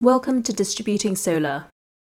[0.00, 1.64] Welcome to Distributing Solar.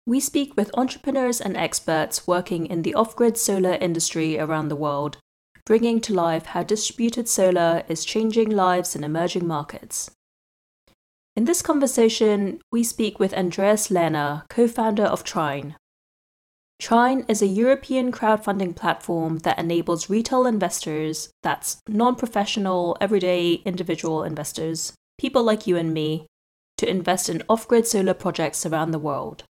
[0.04, 4.74] We speak with entrepreneurs and experts working in the off grid solar industry around the
[4.74, 5.18] world,
[5.64, 10.10] bringing to life how distributed solar is changing lives in emerging markets.
[11.36, 15.76] In this conversation, we speak with Andreas Lehner, co founder of Trine.
[16.80, 24.24] Trine is a European crowdfunding platform that enables retail investors, that's non professional, everyday individual
[24.24, 26.26] investors, people like you and me,
[26.78, 29.44] to invest in off grid solar projects around the world.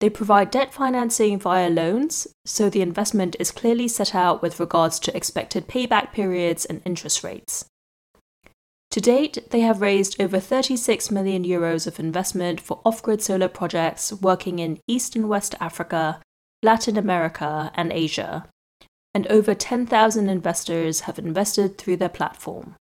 [0.00, 4.98] They provide debt financing via loans, so the investment is clearly set out with regards
[5.00, 7.66] to expected payback periods and interest rates.
[8.92, 13.46] To date, they have raised over 36 million euros of investment for off grid solar
[13.46, 16.20] projects working in East and West Africa,
[16.62, 18.48] Latin America, and Asia.
[19.14, 22.74] And over 10,000 investors have invested through their platform.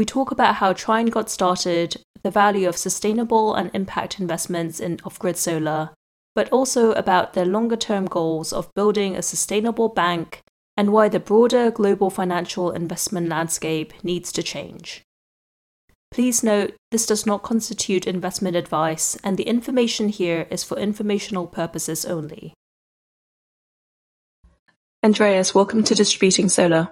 [0.00, 4.98] We talk about how Trine got started, the value of sustainable and impact investments in
[5.04, 5.90] off grid solar,
[6.34, 10.40] but also about their longer term goals of building a sustainable bank
[10.74, 15.02] and why the broader global financial investment landscape needs to change.
[16.10, 21.46] Please note, this does not constitute investment advice, and the information here is for informational
[21.46, 22.54] purposes only.
[25.04, 26.88] Andreas, welcome to Distributing Solar.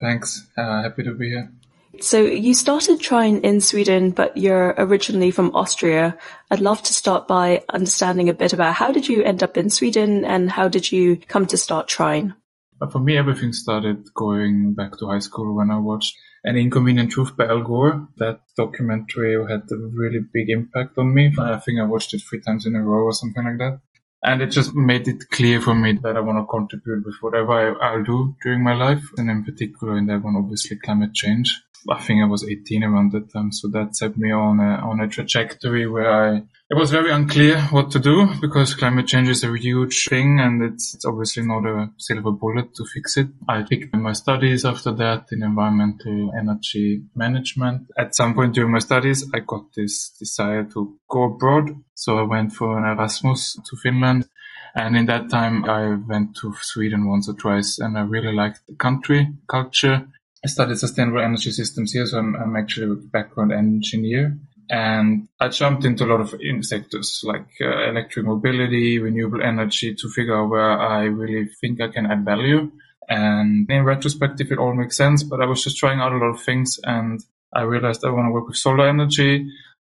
[0.00, 0.46] Thanks.
[0.56, 1.50] Uh, happy to be here.
[2.00, 6.18] So, you started Trine in Sweden, but you're originally from Austria.
[6.50, 9.70] I'd love to start by understanding a bit about how did you end up in
[9.70, 12.34] Sweden and how did you come to start Trine?
[12.80, 17.12] Uh, for me, everything started going back to high school when I watched An Inconvenient
[17.12, 18.08] Truth by Al Gore.
[18.16, 21.32] That documentary had a really big impact on me.
[21.38, 23.80] I think I watched it three times in a row or something like that.
[24.22, 27.80] And it just made it clear for me that I want to contribute with whatever
[27.82, 29.04] I, will do during my life.
[29.18, 31.62] And in particular in that one, obviously climate change.
[31.90, 33.52] I think I was 18 around that time.
[33.52, 36.36] So that set me on a, on a trajectory where I,
[36.70, 40.62] it was very unclear what to do because climate change is a huge thing and
[40.62, 43.28] it's, it's obviously not a silver bullet to fix it.
[43.48, 47.90] I picked my studies after that in environmental energy management.
[47.98, 51.70] At some point during my studies, I got this desire to go abroad.
[51.94, 54.28] So I went for an Erasmus to Finland.
[54.76, 58.66] And in that time, I went to Sweden once or twice and I really liked
[58.66, 60.08] the country, culture,
[60.44, 64.36] I studied sustainable energy systems here, so I'm, I'm actually a background engineer.
[64.68, 66.34] And I jumped into a lot of
[66.64, 71.88] sectors like uh, electric mobility, renewable energy to figure out where I really think I
[71.88, 72.70] can add value.
[73.08, 76.34] And in retrospective, it all makes sense, but I was just trying out a lot
[76.34, 77.20] of things and
[77.54, 79.46] I realized I want to work with solar energy.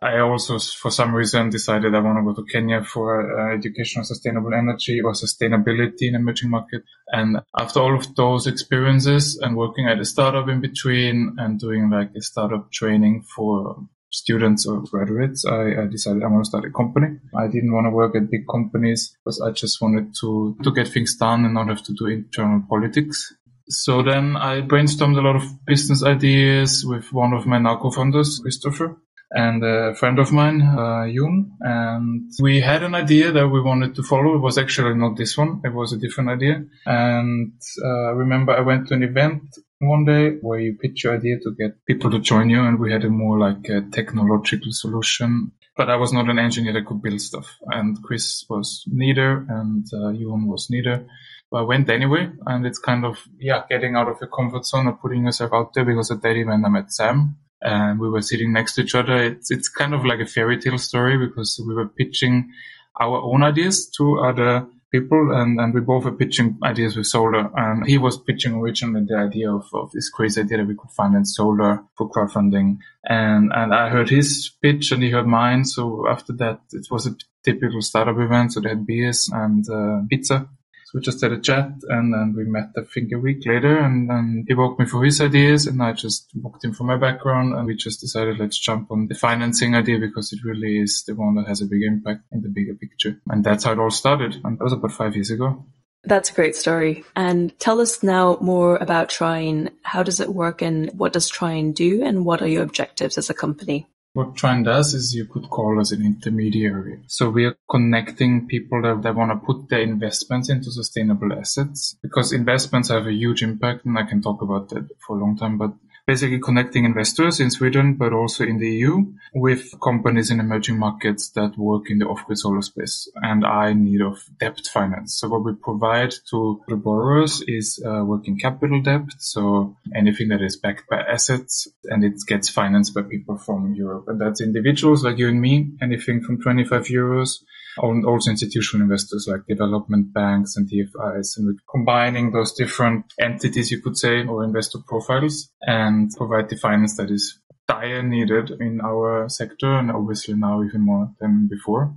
[0.02, 4.00] I also, for some reason, decided I want to go to Kenya for uh, education
[4.00, 6.82] on sustainable energy or sustainability in emerging market.
[7.08, 11.88] And after all of those experiences and working at a startup in between and doing
[11.88, 16.66] like a startup training for students or graduates, I, I, decided I want to start
[16.66, 17.18] a company.
[17.34, 20.88] I didn't want to work at big companies because I just wanted to, to get
[20.88, 23.34] things done and not have to do internal politics.
[23.68, 28.40] So then I brainstormed a lot of business ideas with one of my now co-founders,
[28.40, 28.98] Christopher
[29.30, 31.50] and a friend of mine, uh, Yoon.
[31.60, 34.34] And we had an idea that we wanted to follow.
[34.36, 35.60] It was actually not this one.
[35.64, 36.64] It was a different idea.
[36.84, 37.52] And
[37.84, 39.42] uh, remember I went to an event
[39.80, 42.62] one day where you pitch your idea to get people to join you.
[42.62, 45.52] And we had a more like a technological solution.
[45.76, 47.56] But I was not an engineer that could build stuff.
[47.66, 50.12] And Chris was neither and uh,
[50.46, 51.04] was neither.
[51.50, 52.30] But I went anyway.
[52.46, 55.74] And it's kind of, yeah, getting out of your comfort zone or putting yourself out
[55.74, 57.36] there because at that event I met Sam
[57.66, 59.16] and we were sitting next to each other.
[59.16, 62.52] It's it's kind of like a fairy tale story because we were pitching
[63.00, 67.50] our own ideas to other people and, and we both were pitching ideas with solar
[67.56, 70.90] and he was pitching originally the idea of, of this crazy idea that we could
[70.90, 72.78] finance solar for crowdfunding.
[73.04, 75.64] And and I heard his pitch and he heard mine.
[75.64, 78.52] So after that it was a typical startup event.
[78.52, 80.48] So they had beers and uh, pizza
[80.94, 84.10] we just had a chat and then we met, I think, a week later and,
[84.10, 87.54] and he walked me through his ideas and I just walked him for my background
[87.54, 91.14] and we just decided let's jump on the financing idea because it really is the
[91.14, 93.20] one that has a big impact in the bigger picture.
[93.28, 94.36] And that's how it all started.
[94.44, 95.66] And that was about five years ago.
[96.04, 97.04] That's a great story.
[97.16, 99.70] And tell us now more about Trine.
[99.82, 103.28] How does it work and what does Trine do and what are your objectives as
[103.28, 103.88] a company?
[104.16, 107.00] What Trine does is you could call us an intermediary.
[107.06, 111.98] So we are connecting people that, that want to put their investments into sustainable assets
[112.00, 115.36] because investments have a huge impact and I can talk about that for a long
[115.36, 115.74] time, but
[116.06, 119.04] basically connecting investors in Sweden, but also in the EU
[119.34, 123.84] with companies in emerging markets that work in the off-grid solar space and are in
[123.84, 125.18] need of debt finance.
[125.18, 129.02] So what we provide to the borrowers is uh, working capital debt.
[129.18, 134.04] So anything that is backed by assets and it gets financed by people from Europe.
[134.06, 137.38] And that's individuals like you and me, anything from 25 euros
[137.78, 141.36] also institutional investors like development banks and DFIs.
[141.36, 146.56] And we're combining those different entities, you could say, or investor profiles and provide the
[146.56, 147.38] finance that is
[147.68, 151.94] dire needed in our sector and obviously now even more than before.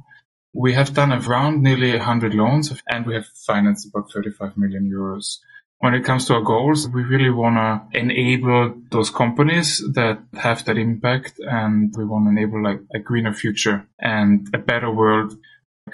[0.54, 5.38] We have done around nearly 100 loans and we have financed about 35 million euros.
[5.78, 10.66] When it comes to our goals, we really want to enable those companies that have
[10.66, 15.38] that impact and we want to enable like a greener future and a better world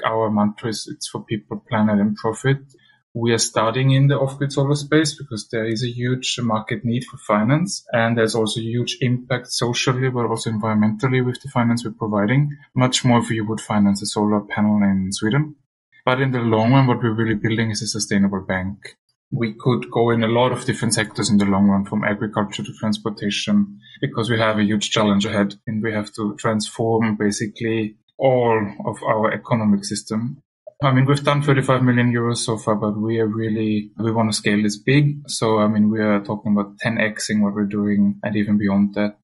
[0.03, 2.57] our mantra is it's for people, planet, and profit.
[3.17, 7.05] We are starting in the off-grid solar space because there is a huge market need
[7.05, 11.91] for finance and there's also huge impact socially but also environmentally with the finance we're
[11.91, 12.57] providing.
[12.75, 15.55] Much more if you would finance a solar panel in Sweden.
[16.05, 18.97] But in the long run, what we're really building is a sustainable bank.
[19.31, 22.63] We could go in a lot of different sectors in the long run, from agriculture
[22.63, 27.95] to transportation, because we have a huge challenge ahead and we have to transform basically
[28.17, 30.41] all of our economic system.
[30.83, 34.31] I mean, we've done 35 million euros so far, but we are really, we want
[34.31, 35.21] to scale this big.
[35.27, 39.15] So, I mean, we are talking about 10xing what we're doing and even beyond that.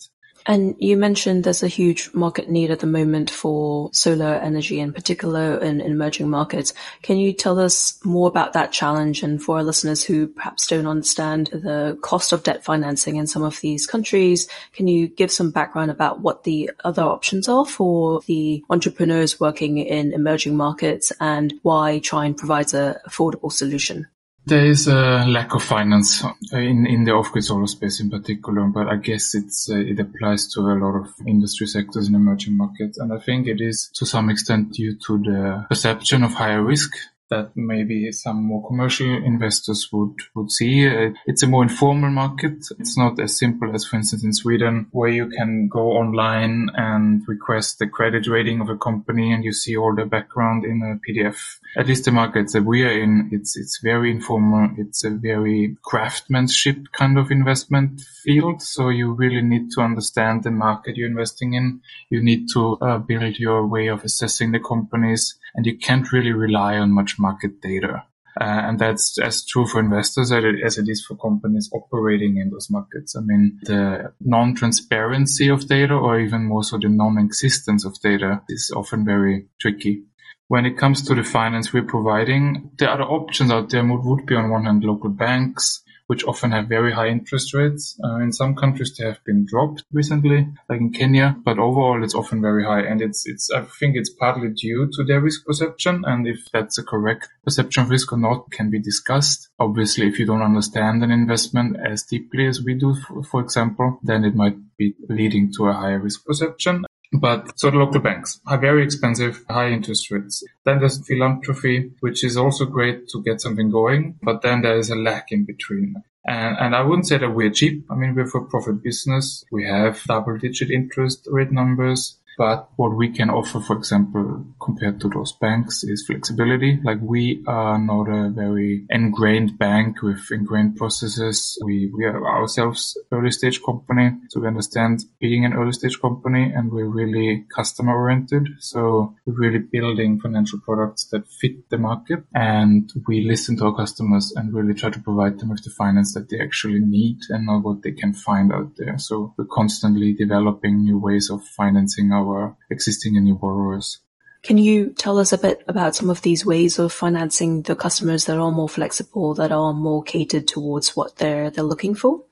[0.46, 4.94] And you mentioned there's a huge market need at the moment for solar energy, in
[4.94, 6.74] particular in, emerging markets.
[7.02, 9.24] Can you tell us more about that challenge?
[9.24, 13.44] And for our listeners who perhaps don't understand the cost of debt financing in some
[13.44, 18.22] of these countries, can you give some background about what the other options are for
[18.26, 24.08] the entrepreneurs working in emerging markets and why Trine provides an affordable solution?
[24.46, 28.88] There is a lack of finance in, in the off-grid solar space in particular, but
[28.88, 32.98] I guess it's uh, it applies to a lot of industry sectors in emerging markets,
[32.98, 36.92] and I think it is to some extent due to the perception of higher risk
[37.32, 40.86] that maybe some more commercial investors would, would see.
[41.26, 42.66] It's a more informal market.
[42.78, 47.24] It's not as simple as, for instance, in Sweden, where you can go online and
[47.28, 51.00] request the credit rating of a company and you see all the background in a
[51.10, 51.38] PDF.
[51.78, 54.70] At least the markets that we are in, it's, it's very informal.
[54.78, 58.62] It's a very craftsmanship kind of investment field.
[58.62, 61.82] So you really need to understand the market you're investing in.
[62.10, 66.32] You need to uh, build your way of assessing the companies and you can't really
[66.32, 68.04] rely on much market data.
[68.40, 72.70] Uh, and that's as true for investors as it is for companies operating in those
[72.70, 73.16] markets.
[73.16, 78.72] I mean, the non-transparency of data or even more so the non-existence of data is
[78.74, 80.04] often very tricky.
[80.48, 84.36] When it comes to the finance we're providing, the other options out there would be
[84.36, 85.81] on one hand local banks,
[86.12, 87.98] which often have very high interest rates.
[88.04, 92.14] Uh, in some countries, they have been dropped recently, like in Kenya, but overall, it's
[92.14, 92.82] often very high.
[92.82, 96.04] And it's, it's, I think it's partly due to their risk perception.
[96.06, 99.48] And if that's a correct perception of risk or not can be discussed.
[99.58, 103.98] Obviously, if you don't understand an investment as deeply as we do, for, for example,
[104.04, 106.84] then it might be leading to a higher risk perception.
[107.14, 110.44] But so the local banks are very expensive, high interest rates.
[110.64, 114.90] Then there's philanthropy, which is also great to get something going, but then there is
[114.90, 115.96] a lack in between.
[116.26, 117.86] And, and I wouldn't say that we're cheap.
[117.90, 119.44] I mean, we're for profit business.
[119.52, 122.18] We have double digit interest rate numbers.
[122.42, 126.80] But what we can offer, for example, compared to those banks is flexibility.
[126.84, 131.60] Like we are not a very ingrained bank with ingrained processes.
[131.64, 134.14] We, we are ourselves early stage company.
[134.30, 138.48] So we understand being an early stage company and we're really customer oriented.
[138.58, 143.76] So we're really building financial products that fit the market and we listen to our
[143.76, 147.46] customers and really try to provide them with the finance that they actually need and
[147.46, 148.98] not what they can find out there.
[148.98, 154.00] So we're constantly developing new ways of financing our our existing and new borrowers.
[154.44, 158.26] Can you tell us a bit about some of these ways of financing the customers
[158.26, 162.24] that are more flexible, that are more catered towards what they're they're looking for?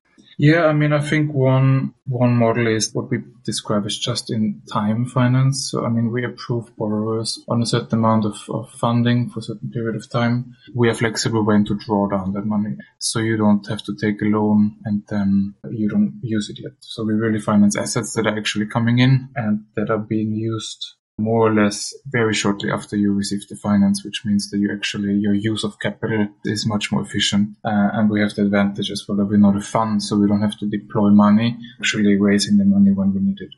[0.42, 5.70] Yeah, I mean, I think one one model is what we describe as just-in-time finance.
[5.70, 9.44] So, I mean, we approve borrowers on a certain amount of, of funding for a
[9.44, 10.56] certain period of time.
[10.74, 14.22] We are flexible when to draw down that money, so you don't have to take
[14.22, 16.72] a loan and then you don't use it yet.
[16.80, 20.96] So, we really finance assets that are actually coming in and that are being used
[21.20, 25.14] more or less very shortly after you receive the finance, which means that you actually,
[25.14, 27.50] your use of capital is much more efficient.
[27.64, 30.28] Uh, and we have the advantage as well that we're not a fund, so we
[30.28, 33.54] don't have to deploy money, actually raising the money when we need it.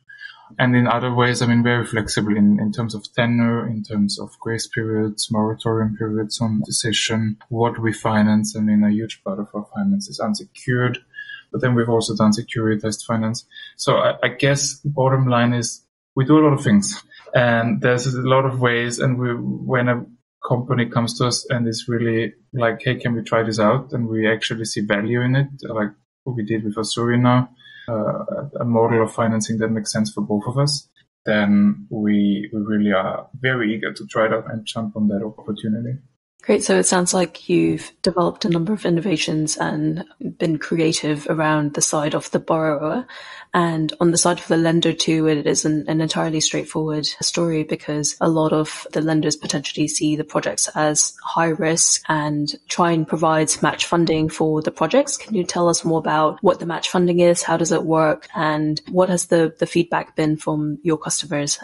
[0.59, 4.19] And in other ways, I mean, very flexible in, in terms of tenure, in terms
[4.19, 8.57] of grace periods, moratorium periods on decision, what we finance.
[8.57, 10.99] I mean, a huge part of our finance is unsecured
[11.51, 13.45] But then we've also done securitized finance.
[13.75, 15.81] So I, I guess bottom line is
[16.15, 17.03] we do a lot of things
[17.33, 18.99] and there's a lot of ways.
[18.99, 20.05] And we, when a
[20.47, 23.93] company comes to us and is really like, Hey, can we try this out?
[23.93, 25.89] And we actually see value in it, like
[26.23, 27.49] what we did with Azuri now,
[27.87, 30.87] uh, a model of financing that makes sense for both of us.
[31.25, 35.99] Then we, we really are very eager to try that and jump on that opportunity.
[36.43, 36.63] Great.
[36.63, 40.03] So it sounds like you've developed a number of innovations and
[40.39, 43.05] been creative around the side of the borrower.
[43.53, 48.17] And on the side of the lender too, it is an, entirely straightforward story because
[48.19, 53.07] a lot of the lenders potentially see the projects as high risk and try and
[53.07, 55.17] provide match funding for the projects.
[55.17, 57.43] Can you tell us more about what the match funding is?
[57.43, 58.27] How does it work?
[58.33, 61.59] And what has the, the feedback been from your customers?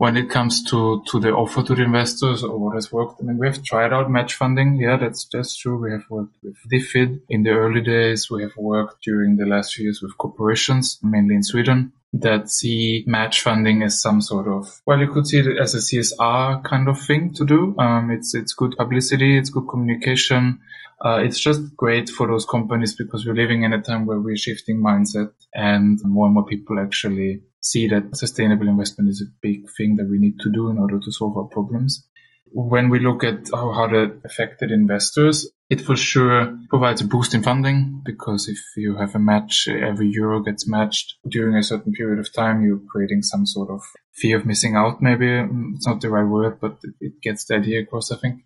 [0.00, 3.20] When it comes to, to the offer to the investors or what has worked.
[3.20, 4.76] I mean, we have tried out match funding.
[4.76, 5.76] Yeah, that's, that's true.
[5.76, 8.30] We have worked with DFID in the early days.
[8.30, 13.04] We have worked during the last few years with corporations, mainly in Sweden that see
[13.06, 16.88] match funding as some sort of, well, you could see it as a CSR kind
[16.88, 17.76] of thing to do.
[17.78, 19.36] Um, it's, it's good publicity.
[19.36, 20.60] It's good communication.
[21.04, 24.38] Uh, it's just great for those companies because we're living in a time where we're
[24.38, 29.68] shifting mindset and more and more people actually see that sustainable investment is a big
[29.76, 32.06] thing that we need to do in order to solve our problems.
[32.52, 37.32] When we look at how, how that affected investors, it for sure provides a boost
[37.32, 41.92] in funding because if you have a match, every euro gets matched during a certain
[41.92, 45.00] period of time, you're creating some sort of fear of missing out.
[45.00, 45.28] Maybe
[45.74, 48.42] it's not the right word, but it gets the idea across, I think.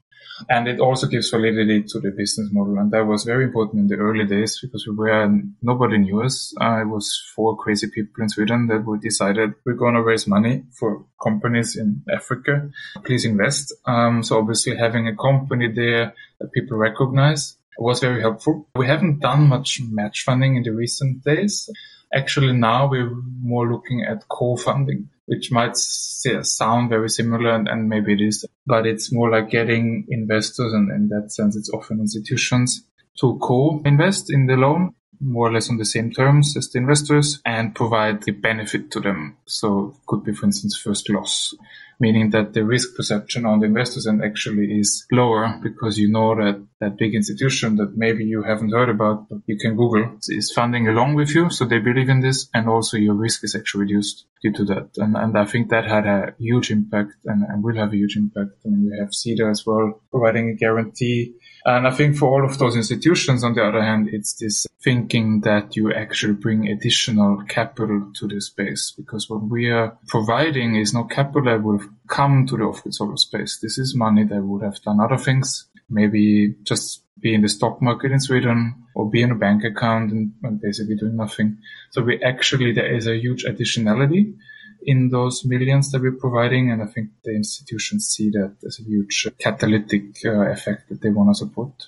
[0.48, 2.78] And it also gives validity to the business model.
[2.78, 5.30] And that was very important in the early days because we were,
[5.62, 6.54] nobody knew us.
[6.60, 10.26] Uh, it was four crazy people in Sweden that we decided we're going to raise
[10.26, 12.70] money for companies in Africa.
[13.04, 13.72] Please invest.
[13.86, 18.68] Um, so obviously having a company there that people recognize was very helpful.
[18.76, 21.68] We haven't done much match funding in the recent days.
[22.12, 23.10] Actually, now we're
[23.42, 28.86] more looking at co-funding which might sound very similar and, and, maybe it is, but
[28.86, 32.84] it's more like getting investors and in that sense, it's often institutions
[33.20, 37.40] to co-invest in the loan more or less on the same terms as the investors
[37.44, 39.36] and provide the benefit to them.
[39.46, 41.54] So could be, for instance, first loss
[42.00, 46.34] meaning that the risk perception on the investors end actually is lower because you know
[46.34, 50.52] that that big institution that maybe you haven't heard about, but you can Google is
[50.52, 51.50] funding along with you.
[51.50, 54.90] So they believe in this and also your risk is actually reduced due to that.
[54.96, 58.16] And, and I think that had a huge impact and, and will have a huge
[58.16, 58.52] impact.
[58.64, 61.34] I mean, we have Sida as well providing a guarantee
[61.66, 65.40] and I think for all of those institutions, on the other hand, it's this thinking
[65.40, 70.92] that you actually bring additional capital to the space because what we are providing is
[70.92, 73.58] no capital that would have come to the off-grid solar space.
[73.62, 77.80] This is money that would have done other things, maybe just be in the stock
[77.80, 81.56] market in Sweden or be in a bank account and, and basically doing nothing.
[81.92, 84.34] So we actually, there is a huge additionality
[84.84, 86.70] in those millions that we're providing.
[86.70, 91.10] And I think the institutions see that as a huge catalytic uh, effect that they
[91.10, 91.86] want to support.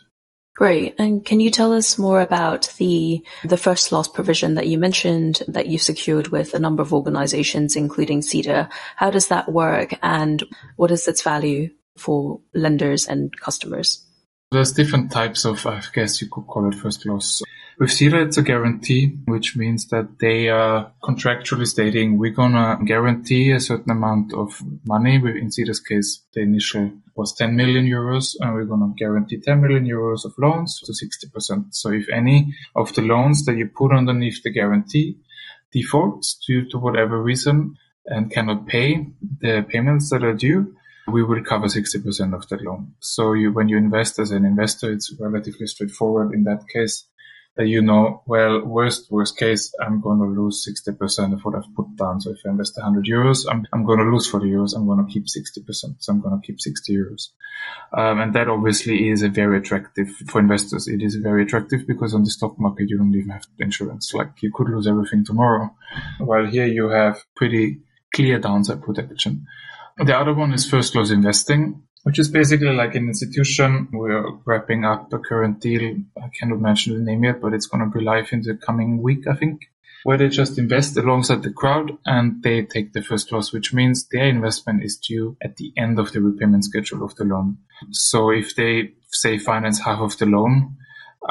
[0.57, 0.95] Great.
[0.99, 5.43] And can you tell us more about the the first loss provision that you mentioned
[5.49, 8.71] that you secured with a number of organizations, including Sida?
[8.97, 10.43] How does that work and
[10.77, 14.03] what is its value for lenders and customers?
[14.57, 17.43] There's different types of, I guess you could call it first loss.
[17.79, 23.51] With Sida, it's a guarantee, which means that they are contractually stating we're gonna guarantee
[23.51, 25.17] a certain amount of money.
[25.17, 29.85] In Sida's case, the initial was 10 million euros, and we're gonna guarantee 10 million
[29.85, 31.75] euros of loans to 60%.
[31.75, 35.19] So if any of the loans that you put underneath the guarantee
[35.71, 39.07] defaults due to whatever reason and cannot pay
[39.43, 40.75] the payments that are due,
[41.09, 42.95] we will cover 60% of that loan.
[43.01, 47.05] So you, when you invest as an investor, it's relatively straightforward in that case
[47.57, 51.75] that you know, well, worst, worst case, I'm going to lose 60% of what I've
[51.75, 52.21] put down.
[52.21, 54.77] So if I invest 100 euros, I'm, I'm going to lose 40 euros.
[54.77, 55.67] I'm going to keep 60%.
[55.99, 57.31] So I'm going to keep 60 euros.
[57.97, 60.87] Um, and that obviously is a very attractive for investors.
[60.87, 64.13] It is very attractive because on the stock market, you don't even have insurance.
[64.13, 65.75] Like you could lose everything tomorrow.
[66.19, 67.79] While here you have pretty
[68.15, 69.47] clear downside protection.
[69.99, 73.89] The other one is first loss investing, which is basically like an institution.
[73.93, 75.97] We're wrapping up a current deal.
[76.23, 79.03] I cannot mention the name yet, but it's going to be live in the coming
[79.03, 79.63] week, I think,
[80.05, 84.07] where they just invest alongside the crowd and they take the first loss, which means
[84.09, 87.57] their investment is due at the end of the repayment schedule of the loan.
[87.91, 90.77] So if they say finance half of the loan,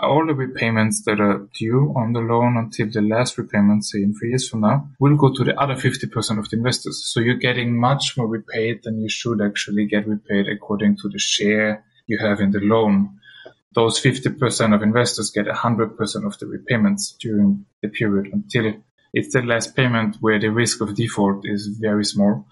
[0.01, 4.13] all the repayments that are due on the loan until the last repayment, say in
[4.13, 7.11] three years from now, will go to the other 50% of the investors.
[7.11, 11.19] So you're getting much more repaid than you should actually get repaid according to the
[11.19, 13.19] share you have in the loan.
[13.75, 18.73] those 50% of investors get 100% of the repayments during the period until
[19.13, 22.45] it's the last payment where the risk of default is very small.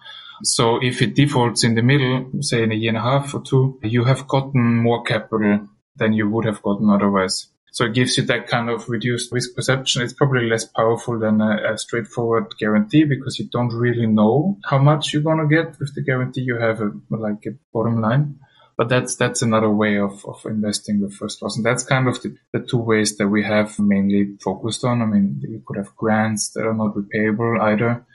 [0.44, 3.42] So if it defaults in the middle, say in a year and a half or
[3.42, 7.48] two, you have gotten more capital than you would have gotten otherwise.
[7.72, 10.04] So it gives you that kind of reduced risk perception.
[10.04, 14.78] It's probably less powerful than a, a straightforward guarantee because you don't really know how
[14.78, 16.42] much you're going to get with the guarantee.
[16.42, 18.40] You have a, like a bottom line
[18.78, 22.22] but that's that's another way of, of investing with first loss and that's kind of
[22.22, 25.96] the, the two ways that we have mainly focused on i mean you could have
[25.96, 28.06] grants that are not repayable either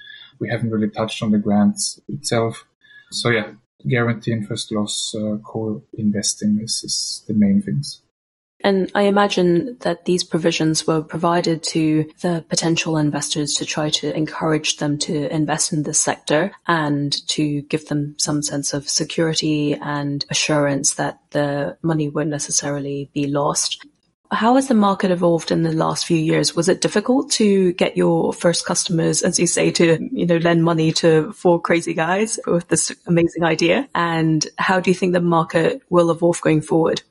[0.40, 2.64] we haven't really touched on the grants itself
[3.10, 3.50] so yeah
[3.86, 8.02] guarantee and first loss uh, co-investing is, is the main things
[8.60, 14.14] and I imagine that these provisions were provided to the potential investors to try to
[14.16, 19.74] encourage them to invest in this sector and to give them some sense of security
[19.74, 23.86] and assurance that the money won't necessarily be lost.
[24.30, 26.54] How has the market evolved in the last few years?
[26.54, 30.64] Was it difficult to get your first customers, as you say, to, you know, lend
[30.64, 33.88] money to four crazy guys with this amazing idea?
[33.94, 37.02] And how do you think the market will evolve going forward?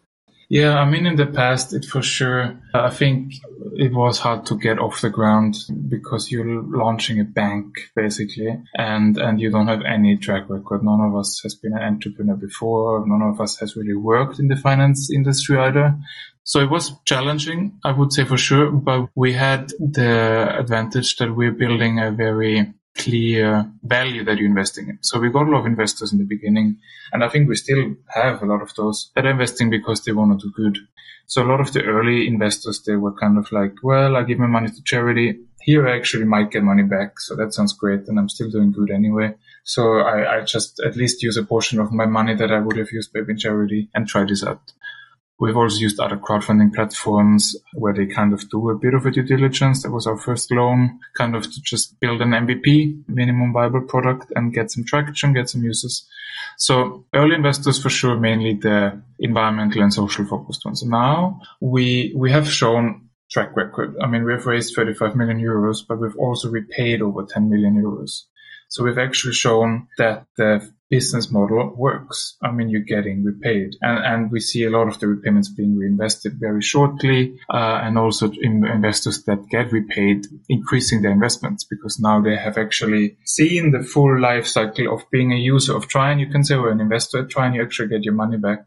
[0.49, 3.33] Yeah, I mean, in the past, it for sure, I think
[3.73, 5.57] it was hard to get off the ground
[5.89, 10.83] because you're launching a bank basically and, and you don't have any track record.
[10.83, 13.05] None of us has been an entrepreneur before.
[13.05, 15.97] None of us has really worked in the finance industry either.
[16.47, 21.35] So it was challenging, I would say for sure, but we had the advantage that
[21.35, 24.97] we're building a very clear value that you're investing in.
[25.01, 26.77] So we got a lot of investors in the beginning,
[27.11, 30.13] and I think we still have a lot of those that are investing because they
[30.13, 30.77] want to do good.
[31.25, 34.39] So a lot of the early investors, they were kind of like, well, I give
[34.39, 35.39] my money to charity.
[35.59, 37.19] Here I actually might get money back.
[37.19, 38.07] So that sounds great.
[38.07, 39.33] And I'm still doing good anyway.
[39.65, 42.77] So I, I just at least use a portion of my money that I would
[42.77, 44.61] have used maybe in charity and try this out.
[45.39, 49.11] We've also used other crowdfunding platforms where they kind of do a bit of a
[49.11, 49.83] due diligence.
[49.83, 54.31] That was our first loan, kind of to just build an MVP, minimum viable product,
[54.35, 56.07] and get some traction, get some users.
[56.57, 60.83] So early investors for sure, mainly the environmental and social focused ones.
[60.83, 63.95] Now we we have shown track record.
[64.01, 68.23] I mean, we've raised 35 million euros, but we've also repaid over 10 million euros.
[68.69, 72.37] So we've actually shown that the business model works.
[72.41, 75.77] I mean, you're getting repaid and, and we see a lot of the repayments being
[75.77, 77.37] reinvested very shortly.
[77.53, 82.57] Uh, and also in investors that get repaid increasing their investments because now they have
[82.57, 86.19] actually seen the full life cycle of being a user of Trine.
[86.19, 88.59] You can say, or an investor at Trine, you actually get your money back.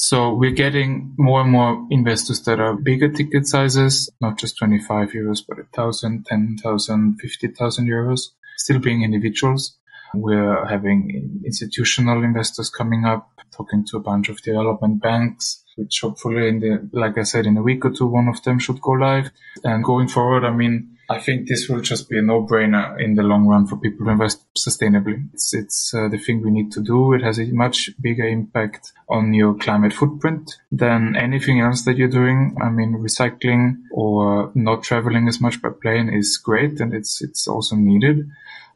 [0.00, 5.10] So we're getting more and more investors that are bigger ticket sizes, not just 25
[5.10, 8.20] euros, but 1,000, 10,000, 50,000 euros,
[8.58, 9.78] still being individuals.
[10.14, 16.48] We're having institutional investors coming up, talking to a bunch of development banks, which hopefully
[16.48, 18.92] in the, like I said, in a week or two, one of them should go
[18.92, 19.30] live.
[19.64, 23.22] And going forward, I mean, I think this will just be a no-brainer in the
[23.22, 25.26] long run for people to invest sustainably.
[25.32, 27.14] It's, it's uh, the thing we need to do.
[27.14, 32.08] It has a much bigger impact on your climate footprint than anything else that you're
[32.08, 32.56] doing.
[32.62, 37.48] I mean, recycling or not traveling as much by plane is great and it's, it's
[37.48, 38.28] also needed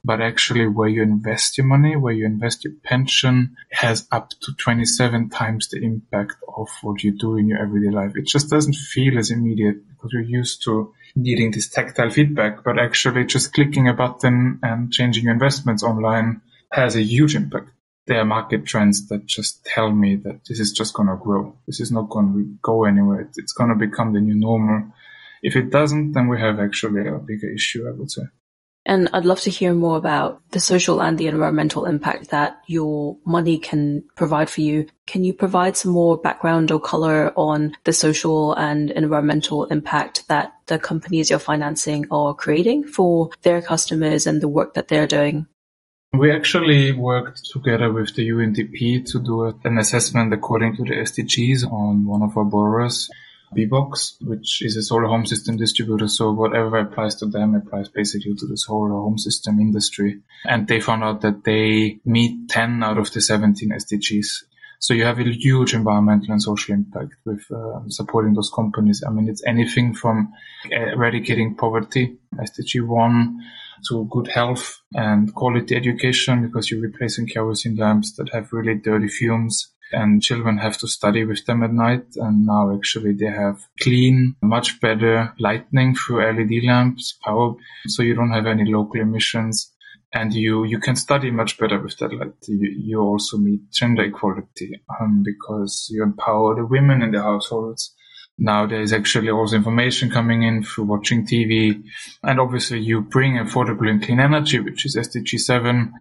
[0.05, 4.53] but actually where you invest your money, where you invest your pension has up to
[4.59, 8.12] 27 times the impact of what you do in your everyday life.
[8.17, 12.79] It just doesn't feel as immediate because you're used to needing this tactile feedback, but
[12.79, 16.41] actually just clicking a button and changing your investments online
[16.73, 17.71] has a huge impact.
[18.07, 21.57] There are market trends that just tell me that this is just going to grow.
[21.69, 23.31] This is not going to go anywhere.
[23.37, 24.91] It's going to become the new normal.
[25.43, 28.23] If it doesn't, then we have actually a bigger issue, I would say.
[28.85, 33.16] And I'd love to hear more about the social and the environmental impact that your
[33.25, 34.87] money can provide for you.
[35.07, 40.53] Can you provide some more background or color on the social and environmental impact that
[40.66, 45.47] the companies you're financing are creating for their customers and the work that they're doing?
[46.12, 51.73] We actually worked together with the UNDP to do an assessment according to the SDGs
[51.73, 53.09] on one of our borrowers.
[53.57, 56.09] BBOXX, which is a solar home system distributor.
[56.09, 60.21] So whatever applies to them applies basically to the solar home system industry.
[60.45, 64.27] And they found out that they meet 10 out of the 17 SDGs.
[64.79, 69.05] So you have a huge environmental and social impact with uh, supporting those companies.
[69.07, 70.33] I mean, it's anything from
[70.71, 73.38] eradicating poverty, SDG 1,
[73.88, 79.09] to good health and quality education because you're replacing kerosene lamps that have really dirty
[79.09, 82.07] fumes and children have to study with them at night.
[82.16, 87.55] And now actually they have clean, much better lighting through LED lamps, power,
[87.87, 89.72] so you don't have any local emissions.
[90.14, 92.12] and you you can study much better with that.
[92.12, 92.35] light.
[92.46, 97.94] you, you also meet gender equality um, because you empower the women in the households.
[98.38, 101.83] Now there is actually also information coming in through watching TV,
[102.22, 105.92] and obviously you bring affordable and clean energy, which is SDG seven,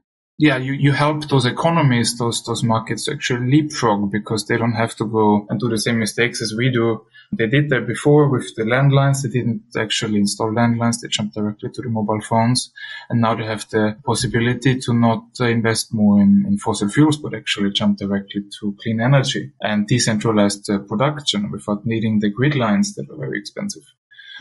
[0.42, 4.96] yeah, you, you help those economies, those those markets actually leapfrog because they don't have
[4.96, 7.06] to go and do the same mistakes as we do.
[7.32, 9.22] They did that before with the landlines.
[9.22, 11.00] They didn't actually install landlines.
[11.00, 12.72] They jumped directly to the mobile phones.
[13.08, 17.36] And now they have the possibility to not invest more in, in fossil fuels, but
[17.36, 22.96] actually jump directly to clean energy and decentralized uh, production without needing the grid lines
[22.96, 23.84] that are very expensive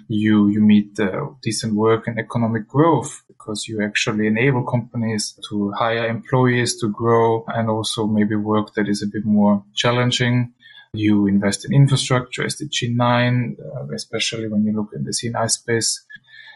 [0.08, 5.72] you you meet uh, decent work and economic growth because you actually enable companies to
[5.72, 10.52] hire employees to grow and also maybe work that is a bit more challenging.
[10.92, 16.04] You invest in infrastructure, SDG 9, uh, especially when you look in the C&I space.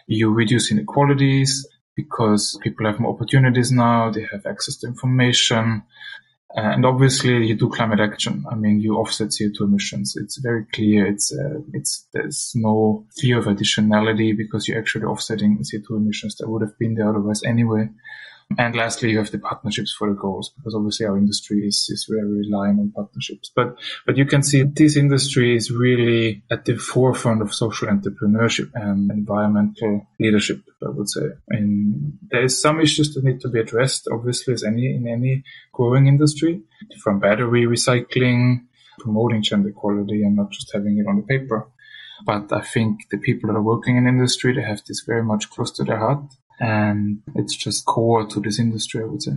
[0.06, 1.66] You reduce inequalities
[1.96, 4.10] because people have more opportunities now.
[4.10, 5.84] They have access to information.
[6.56, 8.44] And obviously, you do climate action.
[8.48, 10.14] I mean, you offset CO2 emissions.
[10.16, 11.04] It's very clear.
[11.04, 16.48] It's uh, it's there's no fear of additionality because you're actually offsetting CO2 emissions that
[16.48, 17.88] would have been there otherwise anyway.
[18.58, 22.06] And lastly, you have the partnerships for the goals because obviously our industry is, is
[22.08, 23.50] very reliant on partnerships.
[23.54, 23.76] But,
[24.06, 29.10] but you can see this industry is really at the forefront of social entrepreneurship and
[29.10, 31.28] environmental leadership, I would say.
[31.48, 35.42] And there is some issues that need to be addressed, obviously, as any, in any
[35.72, 36.62] growing industry
[37.02, 38.66] from battery recycling,
[38.98, 41.66] promoting gender equality and not just having it on the paper.
[42.24, 45.50] But I think the people that are working in industry, they have this very much
[45.50, 46.22] close to their heart
[46.60, 49.32] and it's just core to this industry, I would say.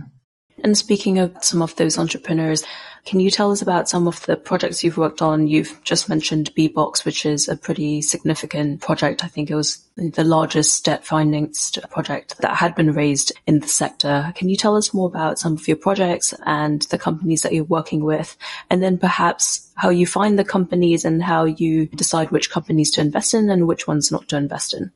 [0.64, 2.64] And speaking of some of those entrepreneurs,
[3.04, 5.46] can you tell us about some of the projects you've worked on?
[5.46, 9.24] You've just mentioned BBOXX, which is a pretty significant project.
[9.24, 13.68] I think it was the largest debt financed project that had been raised in the
[13.68, 14.32] sector.
[14.34, 17.64] Can you tell us more about some of your projects and the companies that you're
[17.64, 18.36] working with?
[18.68, 23.00] And then perhaps how you find the companies and how you decide which companies to
[23.00, 24.90] invest in and which ones not to invest in?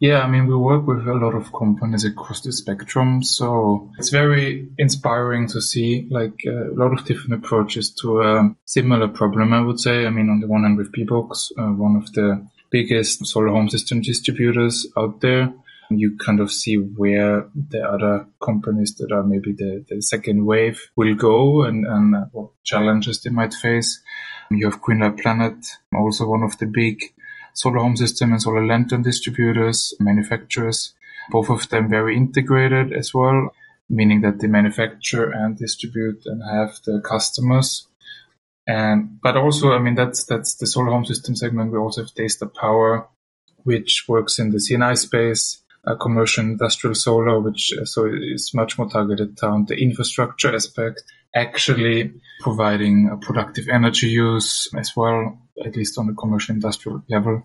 [0.00, 3.22] Yeah, I mean, we work with a lot of companies across the spectrum.
[3.22, 9.08] So it's very inspiring to see like a lot of different approaches to a similar
[9.08, 10.06] problem, I would say.
[10.06, 13.68] I mean, on the one hand with BBOXX, uh, one of the biggest solar home
[13.68, 15.52] system distributors out there.
[15.90, 20.80] You kind of see where the other companies that are maybe the, the second wave
[20.96, 24.00] will go and, and what challenges they might face.
[24.50, 25.56] You have Greenlight Planet,
[25.94, 27.02] also one of the big
[27.54, 30.94] solar home system and solar lantern distributors, manufacturers,
[31.30, 33.50] both of them very integrated as well,
[33.88, 37.86] meaning that they manufacture and distribute and have the customers.
[38.66, 41.72] And, but also, I mean, that's, that's the solar home system segment.
[41.72, 43.08] We also have DayStar Power,
[43.64, 48.78] which works in the C&I space, uh, commercial industrial solar, which uh, so is much
[48.78, 51.02] more targeted on the infrastructure aspect,
[51.34, 57.42] actually providing a productive energy use as well, at least on the commercial industrial level.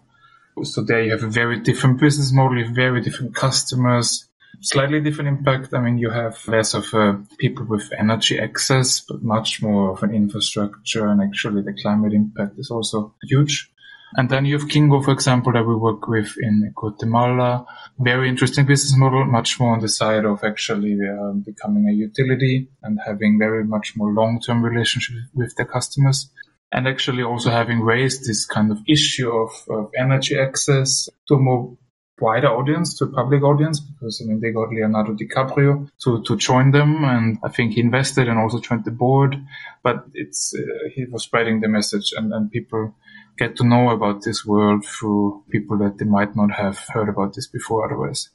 [0.64, 4.30] So there you have a very different business model, very different customers,
[4.62, 5.74] slightly different impact.
[5.74, 10.04] I mean, you have less of uh, people with energy access, but much more of
[10.04, 13.70] an infrastructure and actually the climate impact is also huge.
[14.18, 17.66] And then you have Kingo, for example, that we work with in Guatemala.
[18.00, 22.70] Very interesting business model, much more on the side of actually uh, becoming a utility
[22.82, 26.30] and having very much more long-term relationship with their customers
[26.72, 31.40] and actually also having raised this kind of issue of, of energy access to a
[31.40, 31.78] more
[32.20, 36.38] wider audience, to a public audience, because I mean they got Leonardo DiCaprio to to
[36.38, 39.36] join them, and I think he invested and also joined the board.
[39.84, 42.96] But it's uh, he was spreading the message, and and people
[43.38, 47.34] get to know about this world through people that they might not have heard about
[47.36, 48.30] this before otherwise.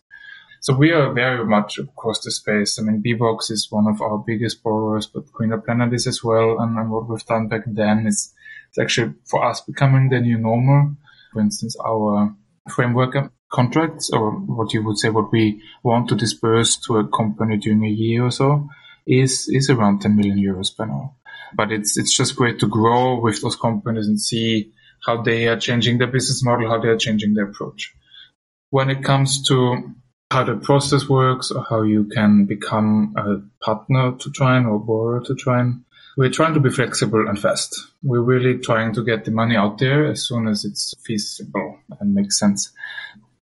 [0.63, 2.79] So we are very much across the space.
[2.79, 6.59] I mean, BBOXX is one of our biggest borrowers, but Greenlight Planet is as well.
[6.61, 8.35] And, and what we've done back then is
[8.69, 10.97] it's actually for us becoming the new normal.
[11.33, 12.37] For instance, our
[12.69, 13.17] framework
[13.51, 17.85] contracts or what you would say what we want to disperse to a company during
[17.85, 18.69] a year or so
[19.07, 21.17] is, is around 10 million euros per now.
[21.55, 24.73] But it's, it's just great to grow with those companies and see
[25.07, 27.95] how they are changing their business model, how they are changing their approach.
[28.69, 29.95] When it comes to
[30.31, 35.23] how the process works or how you can become a partner to Trine or borrower
[35.25, 35.85] to Trine.
[36.17, 37.75] We're trying to be flexible and fast.
[38.03, 42.15] We're really trying to get the money out there as soon as it's feasible and
[42.15, 42.71] makes sense.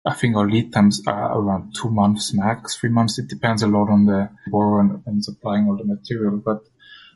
[0.06, 3.18] I think our lead times are around two months max, three months.
[3.20, 6.38] It depends a lot on the borrower and, and supplying all the material.
[6.38, 6.60] But,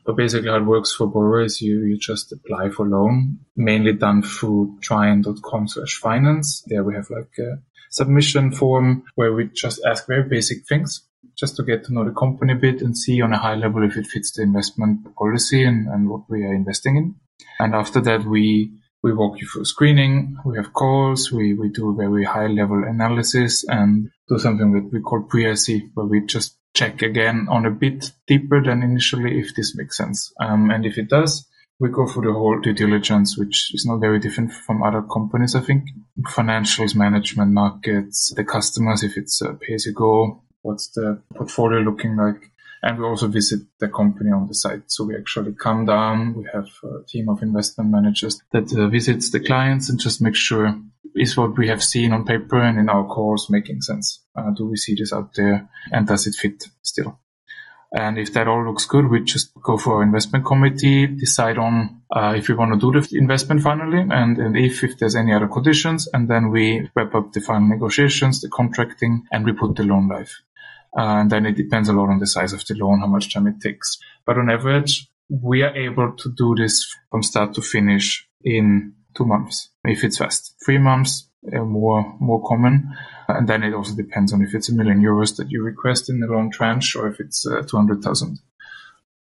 [0.05, 4.23] but basically how it works for borrowers, you, you just apply for loan, mainly done
[4.23, 6.63] through trine.com slash finance.
[6.67, 11.05] There we have like a submission form where we just ask very basic things.
[11.39, 13.81] just to get to know the company a bit and see on a high level
[13.83, 17.15] if it fits the investment policy and, and what we are investing in.
[17.59, 21.95] And after that, we we walk you through screening, we have calls, we, we do
[21.95, 27.01] very high level analysis and do something that we call pre-IC, where we just check
[27.01, 30.33] again on a bit deeper than initially if this makes sense.
[30.39, 31.47] Um, and if it does,
[31.79, 35.55] we go through the whole due diligence, which is not very different from other companies,
[35.55, 35.85] I think.
[36.27, 41.79] Financials, management, markets, the customers, if it's uh, pay as you go, what's the portfolio
[41.79, 42.51] looking like?
[42.81, 44.83] And we also visit the company on the site.
[44.87, 46.35] So we actually come down.
[46.35, 50.35] We have a team of investment managers that uh, visits the clients and just make
[50.35, 50.75] sure
[51.15, 54.23] is what we have seen on paper and in our calls making sense.
[54.35, 57.19] Uh, do we see this out there and does it fit still?
[57.91, 62.01] And if that all looks good, we just go for our investment committee, decide on
[62.15, 65.33] uh, if we want to do the investment finally, and, and if, if there's any
[65.33, 69.75] other conditions, and then we wrap up the final negotiations, the contracting, and we put
[69.75, 70.31] the loan live.
[70.95, 73.33] Uh, and then it depends a lot on the size of the loan, how much
[73.33, 73.97] time it takes.
[74.25, 79.25] But on average, we are able to do this from start to finish in two
[79.25, 80.55] months, if it's fast.
[80.63, 82.95] Three months, more more common.
[83.27, 86.19] And then it also depends on if it's a million euros that you request in
[86.19, 88.39] the loan tranche or if it's uh, 200,000.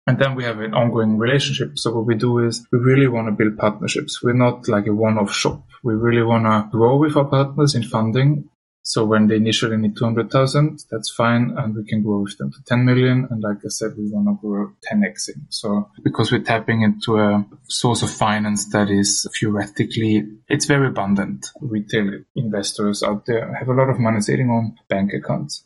[0.06, 1.78] And then we have an ongoing relationship.
[1.78, 4.22] So what we do is we really want to build partnerships.
[4.22, 5.66] We're not like a one-off shop.
[5.82, 8.50] We really want to grow with our partners in funding
[8.86, 11.54] so when they initially need 200,000, that's fine.
[11.56, 13.26] And we can grow with them to 10 million.
[13.30, 15.30] And like I said, we want to grow 10x.
[15.48, 21.46] So because we're tapping into a source of finance that is theoretically, it's very abundant.
[21.62, 25.64] Retail investors out there have a lot of money sitting on bank accounts.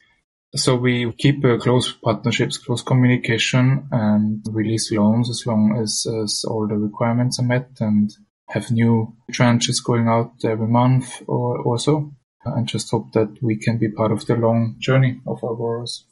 [0.54, 6.44] So we keep uh, close partnerships, close communication and release loans as long as, as
[6.46, 8.10] all the requirements are met and
[8.48, 12.12] have new tranches going out every month or, or so
[12.56, 16.04] and just hope that we can be part of the long journey of our borrowers.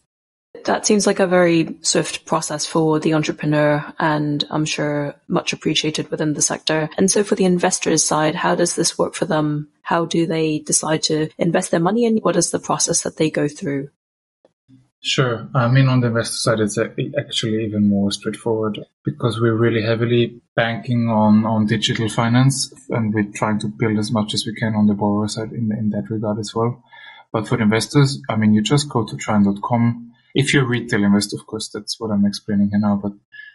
[0.65, 6.11] That seems like a very swift process for the entrepreneur and I'm sure much appreciated
[6.11, 6.89] within the sector.
[6.97, 9.69] And so for the investors side, how does this work for them?
[9.83, 13.31] How do they decide to invest their money and What is the process that they
[13.31, 13.91] go through?
[15.03, 15.49] Sure.
[15.55, 20.41] I mean, on the investor side, it's actually even more straightforward because we're really heavily
[20.57, 24.75] banking on, on digital finance and we're trying to build as much as we can
[24.75, 26.83] on the borrower side in, in that regard as well.
[27.33, 30.13] But for investors, I mean, you just go to Trine.com.
[30.35, 33.13] If you're a retail investor, of course, that's what I'm explaining here now, but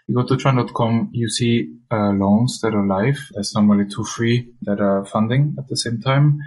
[0.08, 3.20] you go to Trine.com, you see uh, loans that are live.
[3.34, 6.40] There's normally two, three that are funding at the same time.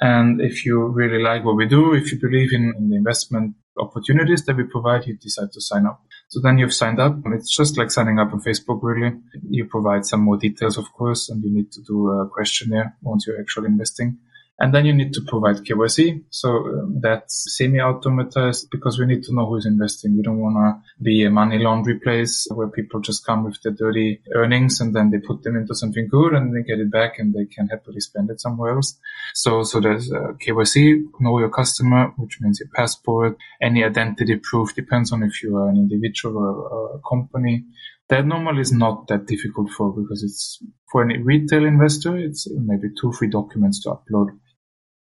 [0.00, 3.54] And if you really like what we do, if you believe in, in the investment
[3.78, 6.02] opportunities that we provide, you decide to sign up.
[6.28, 7.16] So then you've signed up.
[7.26, 9.16] It's just like signing up on Facebook, really.
[9.48, 13.26] You provide some more details, of course, and you need to do a questionnaire once
[13.26, 14.18] you're actually investing.
[14.58, 16.22] And then you need to provide KYC.
[16.30, 20.16] So um, that's semi-automatized because we need to know who's investing.
[20.16, 23.72] We don't want to be a money laundry place where people just come with their
[23.72, 27.18] dirty earnings and then they put them into something good and they get it back
[27.18, 28.98] and they can happily spend it somewhere else.
[29.34, 34.74] So, so there's uh, KYC, know your customer, which means your passport, any identity proof
[34.74, 37.64] depends on if you are an individual or, or a company
[38.12, 42.88] that normally is not that difficult for because it's for any retail investor, it's maybe
[43.00, 44.28] two, three documents to upload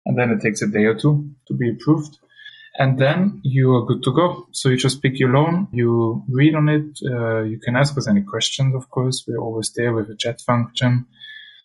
[0.05, 2.19] and then it takes a day or two to be approved.
[2.79, 4.47] And then you are good to go.
[4.53, 8.07] So you just pick your loan, you read on it, uh, you can ask us
[8.07, 9.25] any questions, of course.
[9.27, 11.07] We're always there with a chat function.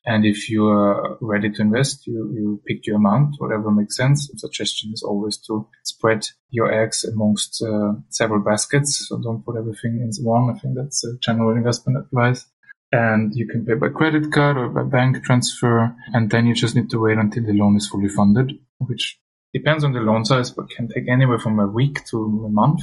[0.06, 4.28] And if you are ready to invest, you, you pick your amount, whatever makes sense.
[4.28, 9.08] The suggestion is always to spread your eggs amongst uh, several baskets.
[9.08, 10.54] So don't put everything in one.
[10.54, 12.46] I think that's a general investment advice
[12.94, 15.96] and you can pay by credit card or by bank transfer.
[16.14, 19.20] And then you just need to wait until the loan is fully funded, which
[19.52, 22.82] depends on the loan size, but can take anywhere from a week to a month.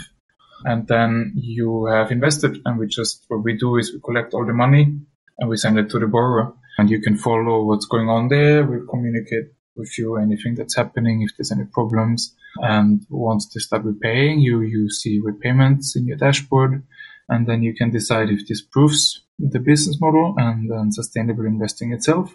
[0.64, 4.44] And then you have invested and we just, what we do is we collect all
[4.44, 4.98] the money
[5.38, 8.64] and we send it to the borrower and you can follow what's going on there.
[8.64, 12.34] We'll communicate with you anything that's happening, if there's any problems.
[12.56, 16.82] And once they start repaying, you, you see repayments in your dashboard
[17.28, 21.92] and then you can decide if this proves the business model and, and sustainable investing
[21.92, 22.34] itself,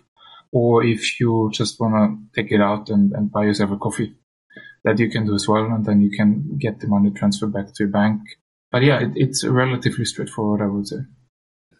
[0.51, 4.13] or if you just want to take it out and, and buy yourself a coffee.
[4.83, 7.73] That you can do as well, and then you can get the money transferred back
[7.73, 8.21] to your bank.
[8.71, 10.97] But yeah, it, it's relatively straightforward, I would say.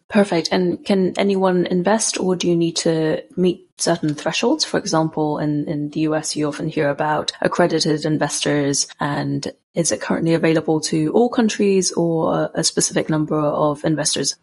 [0.08, 0.48] Perfect.
[0.52, 4.64] And can anyone invest or do you need to meet certain thresholds?
[4.64, 10.00] For example, in, in the US, you often hear about accredited investors and is it
[10.00, 14.36] currently available to all countries or a specific number of investors?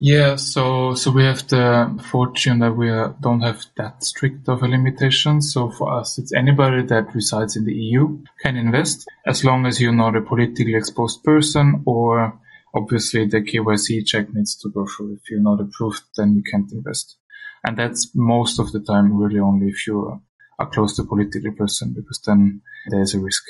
[0.00, 4.62] Yeah, so so we have the fortune that we uh, don't have that strict of
[4.62, 5.40] a limitation.
[5.40, 9.80] So for us, it's anybody that resides in the EU can invest as long as
[9.80, 12.38] you're not a politically exposed person or
[12.74, 15.14] obviously the KYC check needs to go through.
[15.14, 17.16] If you're not approved, then you can't invest.
[17.64, 20.20] And that's most of the time really only if you
[20.58, 22.60] are close to political person because then
[22.90, 23.42] there's a risk.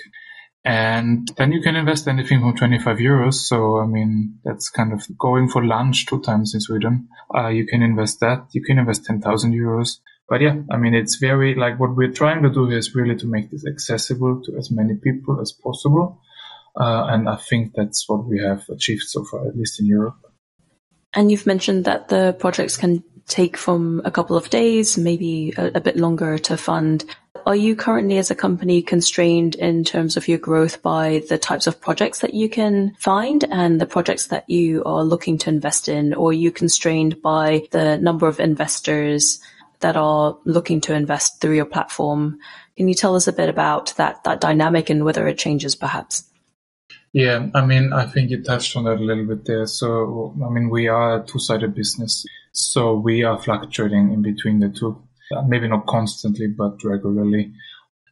[0.67, 3.35] And then you can invest anything from 25 euros.
[3.35, 7.09] So, I mean, that's kind of going for lunch two times in Sweden.
[7.37, 8.47] Uh, you can invest that.
[8.53, 9.99] You can invest 10,000 euros.
[10.27, 13.27] But yeah, I mean, it's very like what we're trying to do is really to
[13.27, 16.19] make this accessible to as many people as possible.
[16.79, 20.17] Uh, and I think that's what we have achieved so far, at least in Europe.
[21.13, 25.73] And you've mentioned that the projects can take from a couple of days, maybe a,
[25.77, 27.05] a bit longer to fund.
[27.47, 31.67] Are you currently as a company constrained in terms of your growth by the types
[31.67, 35.89] of projects that you can find and the projects that you are looking to invest
[35.89, 36.15] in?
[36.15, 39.41] Or are you constrained by the number of investors
[39.81, 42.39] that are looking to invest through your platform?
[42.77, 46.25] Can you tell us a bit about that, that dynamic and whether it changes perhaps?
[47.15, 49.67] Yeah, I mean, I think you touched on that a little bit there.
[49.67, 52.27] So, I mean, we are a two-sided business.
[52.53, 55.01] So we are fluctuating in between the two
[55.47, 57.53] maybe not constantly, but regularly.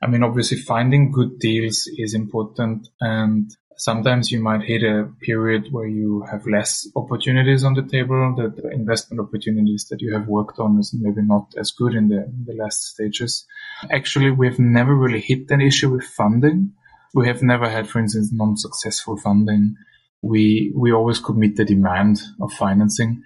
[0.00, 5.68] I mean, obviously finding good deals is important and sometimes you might hit a period
[5.72, 10.28] where you have less opportunities on the table, that the investment opportunities that you have
[10.28, 13.44] worked on is maybe not as good in the, in the last stages.
[13.90, 16.72] Actually, we've never really hit an issue with funding.
[17.14, 19.76] We have never had, for instance, non-successful funding.
[20.22, 23.22] We, we always could meet the demand of financing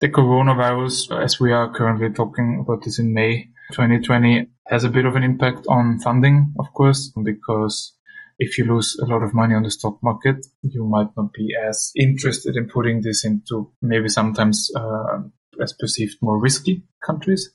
[0.00, 5.06] the coronavirus, as we are currently talking about this in May 2020, has a bit
[5.06, 7.94] of an impact on funding, of course, because
[8.38, 11.54] if you lose a lot of money on the stock market, you might not be
[11.66, 15.22] as interested in putting this into maybe sometimes uh,
[15.62, 17.50] as perceived more risky countries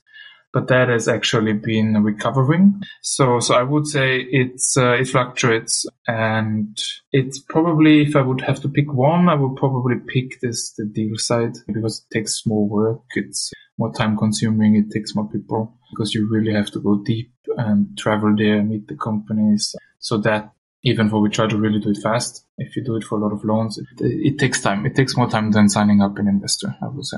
[0.54, 2.82] but that has actually been recovering.
[3.02, 6.78] So, so I would say it's uh, it fluctuates, and
[7.12, 10.86] it's probably if I would have to pick one, I would probably pick this the
[10.86, 15.78] deal side because it takes more work, it's more time consuming, it takes more people
[15.92, 19.76] because you really have to go deep and travel there, meet the companies.
[20.00, 20.52] So that
[20.84, 23.22] even though we try to really do it fast, if you do it for a
[23.22, 24.86] lot of loans, it, it takes time.
[24.86, 27.18] It takes more time than signing up an investor, I would say.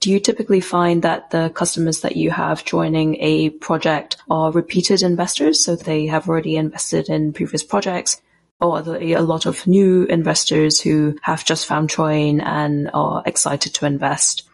[0.00, 5.02] Do you typically find that the customers that you have joining a project are repeated
[5.02, 8.20] investors, so they have already invested in previous projects?
[8.60, 13.22] Or are there a lot of new investors who have just found Trine and are
[13.26, 14.48] excited to invest?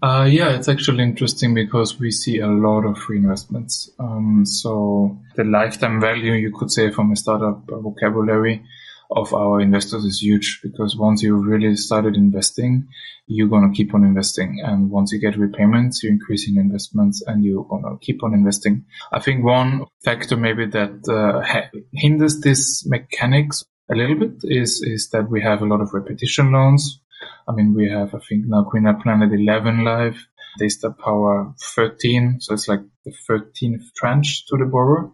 [0.00, 3.90] Uh, yeah, it's actually interesting because we see a lot of reinvestments.
[3.98, 8.62] Um, so the lifetime value, you could say, from a startup vocabulary
[9.10, 12.88] of our investors is huge because once you really started investing,
[13.26, 14.60] you're going to keep on investing.
[14.64, 18.84] And once you get repayments, you're increasing investments and you're going to keep on investing.
[19.12, 25.08] I think one factor maybe that uh, hinders this mechanics a little bit is, is
[25.10, 27.00] that we have a lot of repetition loans.
[27.48, 30.16] I mean, we have, I think now Green Planet 11 live.
[30.58, 32.40] Daystar Power 13.
[32.40, 35.10] So it's like the 13th tranche to the borrower.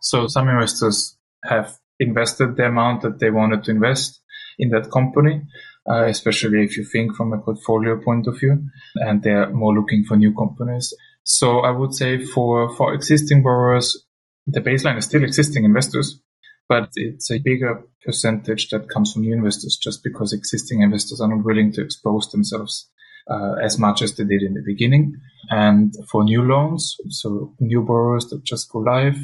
[0.00, 4.20] So some investors have invested the amount that they wanted to invest
[4.58, 5.42] in that company,
[5.88, 8.64] uh, especially if you think from a portfolio point of view,
[8.96, 10.94] and they're more looking for new companies.
[11.24, 14.04] So I would say for, for existing borrowers,
[14.46, 16.20] the baseline is still existing investors,
[16.68, 21.28] but it's a bigger percentage that comes from new investors just because existing investors are
[21.28, 22.90] not willing to expose themselves
[23.30, 25.14] uh, as much as they did in the beginning.
[25.50, 29.16] And for new loans, so new borrowers that just go live,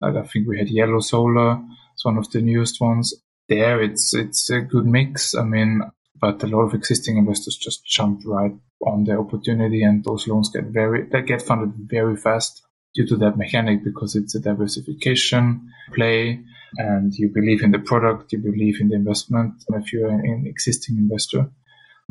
[0.00, 1.60] like I think we had Yellow Solar,
[1.98, 3.12] it's one of the newest ones.
[3.48, 5.34] There, it's it's a good mix.
[5.34, 5.80] I mean,
[6.20, 8.52] but a lot of existing investors just jump right
[8.86, 12.62] on the opportunity, and those loans get very they get funded very fast
[12.94, 16.40] due to that mechanic because it's a diversification play,
[16.76, 19.54] and you believe in the product, you believe in the investment.
[19.70, 21.50] If you're an existing investor,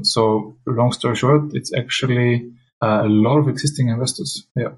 [0.03, 2.51] so long story short, it's actually
[2.83, 4.45] uh, a lot of existing investors.
[4.53, 4.73] Yeah.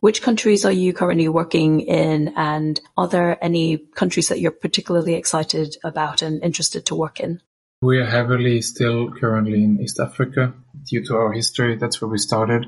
[0.00, 5.12] Which countries are you currently working in, and are there any countries that you're particularly
[5.12, 7.42] excited about and interested to work in?
[7.82, 10.54] We are heavily still currently in East Africa
[10.86, 11.76] due to our history.
[11.76, 12.64] That's where we started.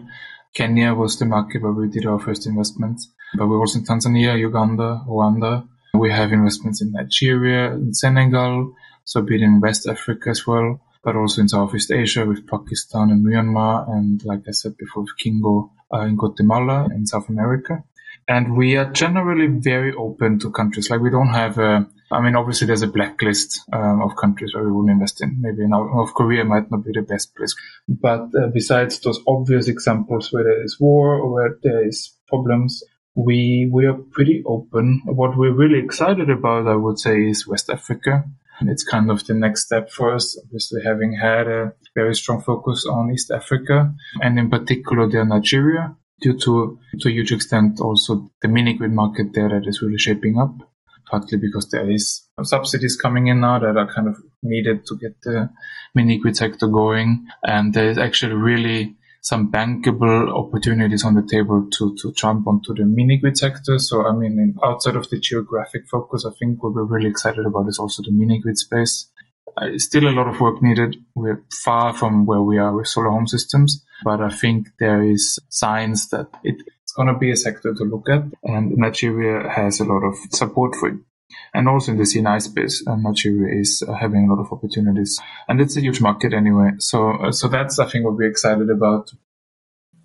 [0.55, 4.39] Kenya was the market where we did our first investments, but we're also in Tanzania,
[4.39, 5.67] Uganda, Rwanda.
[5.95, 10.81] We have investments in Nigeria, in Senegal, so a bit in West Africa as well,
[11.03, 15.17] but also in Southeast Asia with Pakistan and Myanmar, and like I said before, with
[15.17, 17.83] Kingo uh, in Guatemala in South America.
[18.29, 20.89] And we are generally very open to countries.
[20.91, 24.65] Like we don't have a, I mean, obviously there's a blacklist um, of countries where
[24.65, 25.41] we wouldn't invest in.
[25.41, 27.55] Maybe North Korea might not be the best place.
[27.89, 32.85] But uh, besides those obvious examples where there is war or where there is problems,
[33.15, 35.03] we we are pretty open.
[35.05, 38.25] What we're really excited about, I would say, is West Africa.
[38.61, 42.87] It's kind of the next step for us, obviously having had a very strong focus
[42.87, 48.31] on East Africa and in particular there Nigeria due to, to a huge extent also
[48.41, 50.55] the mini grid market there that is really shaping up,
[51.11, 55.21] partly because there is subsidies coming in now that are kind of needed to get
[55.23, 55.51] the
[55.95, 57.27] mini grid sector going.
[57.43, 62.75] And there is actually really some bankable opportunities on the table to, to jump onto
[62.75, 63.79] the mini grid sector.
[63.79, 67.69] So, I mean, outside of the geographic focus, I think what we're really excited about
[67.69, 69.09] is also the mini grid space.
[69.57, 70.97] Uh, still a lot of work needed.
[71.15, 75.39] We're far from where we are with solar home systems, but I think there is
[75.51, 79.79] signs that it, it's going to be a sector to look at, and Nigeria has
[79.79, 80.97] a lot of support for it.
[81.55, 85.21] And also in the C&I space, uh, Nigeria is uh, having a lot of opportunities,
[85.49, 86.71] and it's a huge market anyway.
[86.79, 89.13] So, uh, so that's I think what we're excited about.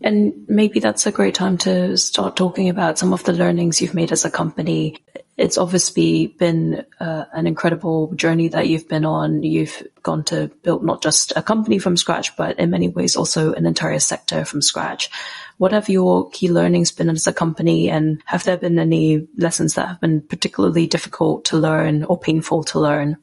[0.01, 3.95] And maybe that's a great time to start talking about some of the learnings you've
[3.95, 5.03] made as a company
[5.37, 9.43] it's obviously been uh, an incredible journey that you've been on.
[9.43, 13.53] You've gone to build not just a company from scratch, but in many ways also
[13.53, 15.11] an entire sector from scratch.
[15.57, 19.75] What have your key learnings been as a company, and have there been any lessons
[19.75, 23.17] that have been particularly difficult to learn or painful to learn?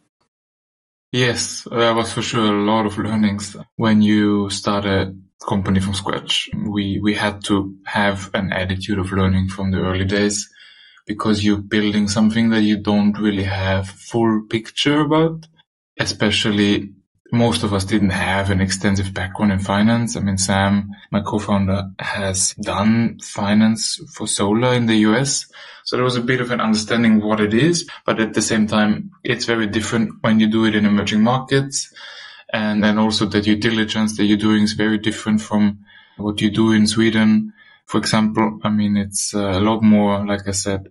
[1.11, 5.15] Yes, there was for sure a lot of learnings when you start a
[5.47, 6.49] company from scratch.
[6.55, 10.49] We we had to have an attitude of learning from the early days
[11.07, 15.47] because you're building something that you don't really have full picture about.
[15.99, 16.91] Especially
[17.33, 20.17] most of us didn't have an extensive background in finance.
[20.17, 25.47] I mean, Sam, my co-founder, has done finance for solar in the US.
[25.85, 28.67] So there was a bit of an understanding what it is, but at the same
[28.67, 31.93] time, it's very different when you do it in emerging markets.
[32.53, 35.81] And then also the due diligence that you're doing is very different from
[36.17, 37.53] what you do in Sweden.
[37.87, 40.89] For example, I mean, it's a lot more, like I said,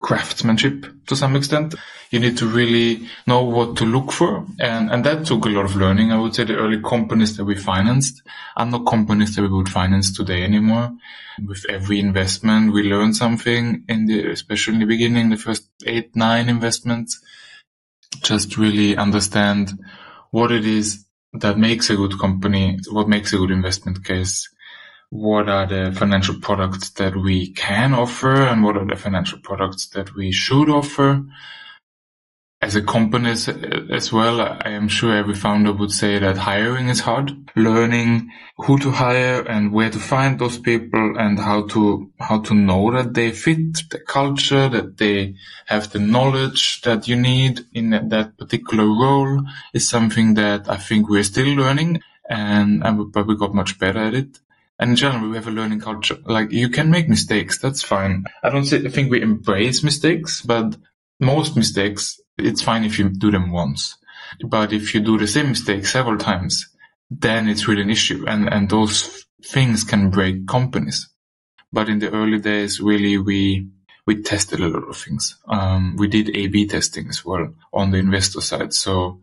[0.00, 1.74] craftsmanship to some extent.
[2.10, 4.46] You need to really know what to look for.
[4.60, 6.12] And, and that took a lot of learning.
[6.12, 8.22] I would say the early companies that we financed
[8.56, 10.92] are not companies that we would finance today anymore.
[11.44, 16.14] With every investment, we learn something in the, especially in the beginning, the first eight,
[16.14, 17.20] nine investments,
[18.22, 19.72] just really understand
[20.30, 24.48] what it is that makes a good company, what makes a good investment case
[25.10, 29.88] what are the financial products that we can offer and what are the financial products
[29.88, 31.24] that we should offer.
[32.60, 37.00] As a company as well, I am sure every founder would say that hiring is
[37.00, 37.30] hard.
[37.54, 42.54] Learning who to hire and where to find those people and how to, how to
[42.54, 45.34] know that they fit the culture, that they
[45.66, 49.42] have the knowledge that you need in that particular role
[49.74, 52.82] is something that I think we're still learning and,
[53.12, 54.40] but we got much better at it.
[54.78, 56.18] And in general, we have a learning culture.
[56.24, 57.58] Like you can make mistakes.
[57.58, 58.24] That's fine.
[58.42, 60.76] I don't think we embrace mistakes, but
[61.18, 63.96] most mistakes, it's fine if you do them once.
[64.46, 66.68] But if you do the same mistake several times,
[67.10, 68.24] then it's really an issue.
[68.26, 71.08] And, and those things can break companies.
[71.72, 73.68] But in the early days, really, we,
[74.06, 75.38] we tested a lot of things.
[75.48, 78.74] Um, we did A-B testing as well on the investor side.
[78.74, 79.20] So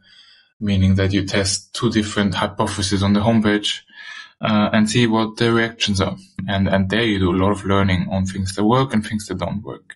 [0.60, 3.82] meaning that you test two different hypotheses on the homepage
[4.42, 6.18] and see what the reactions are.
[6.48, 9.28] And, and there you do a lot of learning on things that work and things
[9.28, 9.96] that don't work.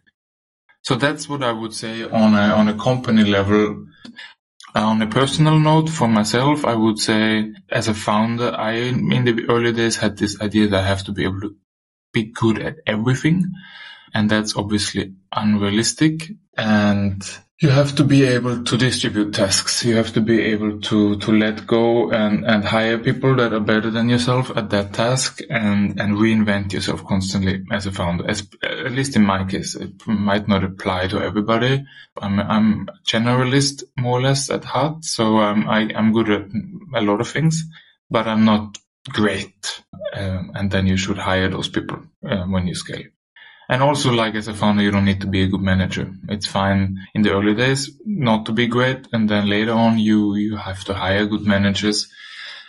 [0.84, 3.88] So that's what I would say on a, on a company level.
[4.76, 9.26] Uh, on a personal note for myself, I would say as a founder, I, in
[9.26, 11.56] the early days had this idea that I have to be able to
[12.14, 13.52] be good at everything.
[14.14, 16.32] And that's obviously unrealistic.
[16.56, 17.22] And
[17.60, 19.84] you have to be able to distribute tasks.
[19.84, 23.60] You have to be able to, to let go and, and hire people that are
[23.60, 28.30] better than yourself at that task and, and reinvent yourself constantly as a founder.
[28.30, 31.84] As, at least in my case, it might not apply to everybody.
[32.22, 35.03] I'm, I'm a generalist more or less at heart.
[35.03, 36.45] So um, I, I'm good at
[36.93, 37.64] a lot of things,
[38.12, 38.78] but I'm not
[39.10, 39.82] great.
[40.14, 43.05] Um, and then you should hire those people uh, when you scale.
[43.70, 46.09] And also, like as a founder, you don't need to be a good manager.
[46.30, 50.36] It's fine in the early days not to be great, and then later on, you
[50.36, 52.09] you have to hire good managers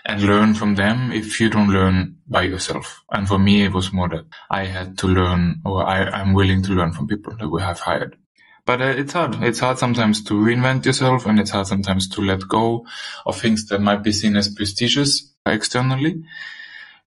[0.05, 3.05] and learn from them if you don't learn by yourself.
[3.11, 6.63] And for me, it was more that I had to learn, or I, I'm willing
[6.65, 8.17] to learn from people that we have hired.
[8.65, 9.43] But uh, it's hard.
[9.43, 12.87] It's hard sometimes to reinvent yourself, and it's hard sometimes to let go
[13.25, 16.25] of things that might be seen as prestigious externally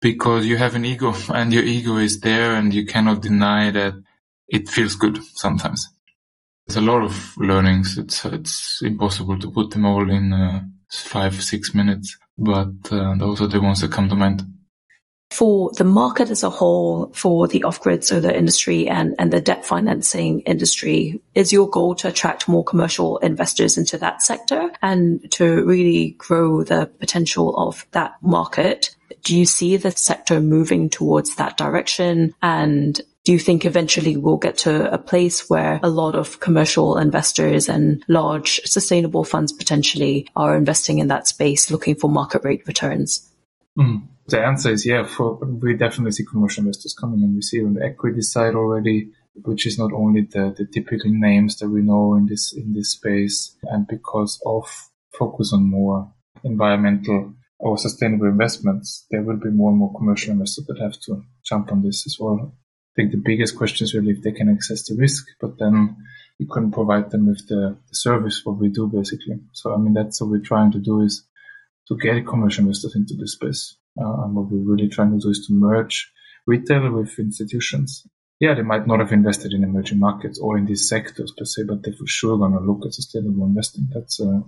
[0.04, 3.94] because you have an ego and your ego is there and you cannot deny that
[4.46, 5.88] it feels good sometimes.
[6.66, 7.98] There's a lot of learnings.
[7.98, 13.40] It's it's impossible to put them all in uh, five six minutes, but uh, those
[13.40, 14.44] are the ones that come to mind
[15.34, 19.66] for the market as a whole, for the off-grid solar industry and, and the debt
[19.66, 25.64] financing industry, is your goal to attract more commercial investors into that sector and to
[25.64, 28.94] really grow the potential of that market?
[29.24, 32.34] Do you see the sector moving towards that direction?
[32.42, 36.98] And do you think eventually we'll get to a place where a lot of commercial
[36.98, 42.66] investors and large sustainable funds potentially are investing in that space looking for market rate
[42.66, 43.30] returns?
[43.78, 44.08] Mm.
[44.26, 45.04] The answer is yeah.
[45.04, 49.10] For we definitely see commercial investors coming, and we see on the equity side already,
[49.34, 52.92] which is not only the, the typical names that we know in this in this
[52.92, 54.66] space, and because of
[55.18, 56.10] focus on more
[56.42, 61.22] environmental or sustainable investments, there will be more and more commercial investors that have to
[61.44, 62.52] jump on this as well.
[62.52, 65.96] I think the biggest question is really if they can access the risk, but then
[66.38, 69.40] you couldn't provide them with the, the service what we do basically.
[69.52, 71.24] So I mean that's what we're trying to do is
[71.88, 73.76] to get commercial investors into this space.
[74.00, 76.10] Uh, and what we're really trying to do is to merge
[76.46, 78.06] retail with institutions.
[78.40, 81.62] Yeah, they might not have invested in emerging markets or in these sectors per se,
[81.68, 83.88] but they're for sure going to look at sustainable investing.
[83.94, 84.42] That's a,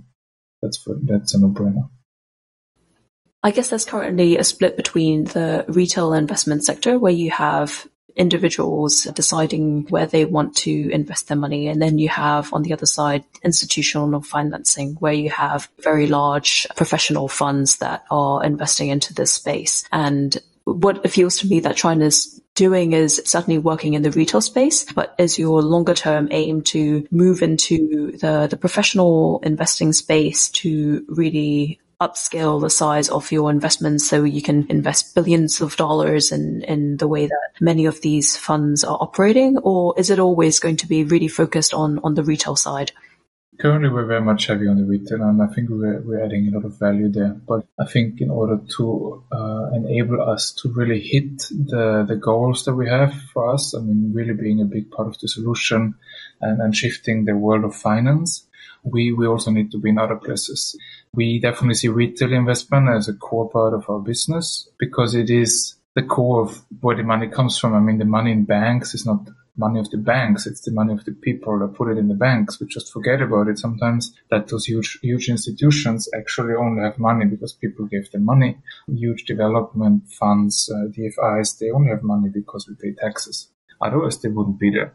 [0.60, 1.88] that's for, that's a no-brainer.
[3.42, 9.04] I guess there's currently a split between the retail investment sector where you have individuals
[9.04, 11.68] deciding where they want to invest their money.
[11.68, 16.66] And then you have on the other side, institutional financing where you have very large
[16.76, 19.84] professional funds that are investing into this space.
[19.92, 24.40] And what it feels to me that Trine's doing is certainly working in the retail
[24.40, 30.48] space, but is your longer term aim to move into the, the professional investing space
[30.48, 36.30] to really upscale the size of your investments so you can invest billions of dollars
[36.30, 39.58] in, in the way that many of these funds are operating?
[39.58, 42.92] Or is it always going to be really focused on, on the retail side?
[43.58, 46.50] Currently, we're very much heavy on the retail, and I think we're, we're adding a
[46.50, 47.30] lot of value there.
[47.30, 52.66] But I think in order to uh, enable us to really hit the, the goals
[52.66, 55.94] that we have for us, I mean, really being a big part of the solution
[56.42, 58.45] and, and shifting the world of finance,
[58.86, 60.76] we, we also need to be in other places.
[61.12, 65.76] We definitely see retail investment as a core part of our business because it is
[65.94, 67.74] the core of where the money comes from.
[67.74, 69.26] I mean, the money in banks is not
[69.56, 70.46] money of the banks.
[70.46, 72.60] It's the money of the people that put it in the banks.
[72.60, 77.24] We just forget about it sometimes that those huge, huge institutions actually only have money
[77.24, 78.58] because people gave them money.
[78.88, 83.48] Huge development funds, uh, DFIs, they only have money because we pay taxes.
[83.80, 84.94] Otherwise they wouldn't be there.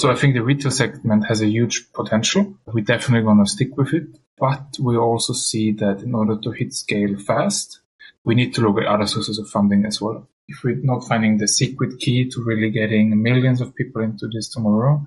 [0.00, 2.56] So I think the retail segment has a huge potential.
[2.66, 4.06] We're definitely going to stick with it,
[4.38, 7.80] but we also see that in order to hit scale fast,
[8.24, 10.28] we need to look at other sources of funding as well.
[10.46, 14.48] If we're not finding the secret key to really getting millions of people into this
[14.48, 15.04] tomorrow,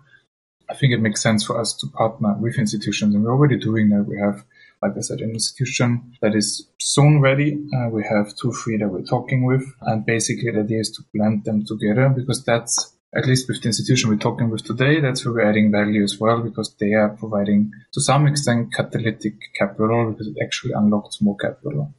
[0.70, 3.90] I think it makes sense for us to partner with institutions, and we're already doing
[3.90, 4.04] that.
[4.04, 4.44] We have,
[4.82, 7.66] like I said, an institution that is soon ready.
[7.74, 11.04] Uh, we have two, three that we're talking with, and basically the idea is to
[11.14, 15.26] blend them together because that's at least with the institution we're talking with today, that's
[15.26, 20.12] where we're adding value as well because they are providing to some extent catalytic capital
[20.12, 21.94] because it actually unlocks more capital.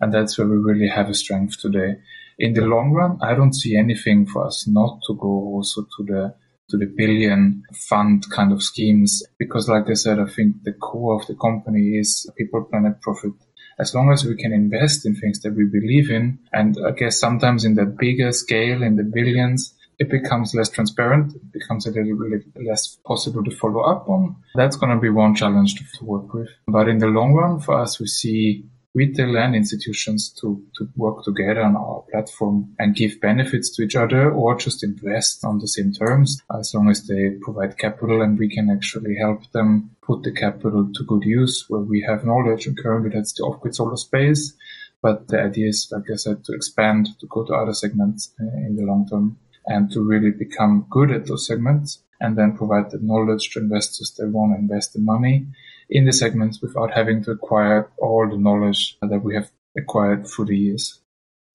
[0.00, 1.96] And that's where we really have a strength today.
[2.38, 6.04] In the long run, I don't see anything for us not to go also to
[6.04, 6.34] the
[6.68, 11.14] to the billion fund kind of schemes because like I said, I think the core
[11.14, 13.30] of the company is people, planet, profit
[13.78, 17.20] as long as we can invest in things that we believe in, and I guess
[17.20, 21.34] sometimes in the bigger scale, in the billions, it becomes less transparent.
[21.34, 24.36] It becomes a little bit less possible to follow up on.
[24.54, 26.50] That's going to be one challenge to, work with.
[26.68, 31.22] But in the long run, for us, we see retail and institutions to, to work
[31.22, 35.68] together on our platform and give benefits to each other or just invest on the
[35.68, 40.22] same terms as long as they provide capital and we can actually help them put
[40.22, 43.96] the capital to good use where we have knowledge and currently that's the off-grid solar
[43.96, 44.54] space.
[45.02, 48.44] But the idea is, like I said, to expand, to go to other segments uh,
[48.66, 49.36] in the long term
[49.66, 54.14] and to really become good at those segments and then provide the knowledge to investors
[54.16, 55.46] that want to invest the money
[55.90, 60.46] in the segments without having to acquire all the knowledge that we have acquired through
[60.46, 61.00] the years.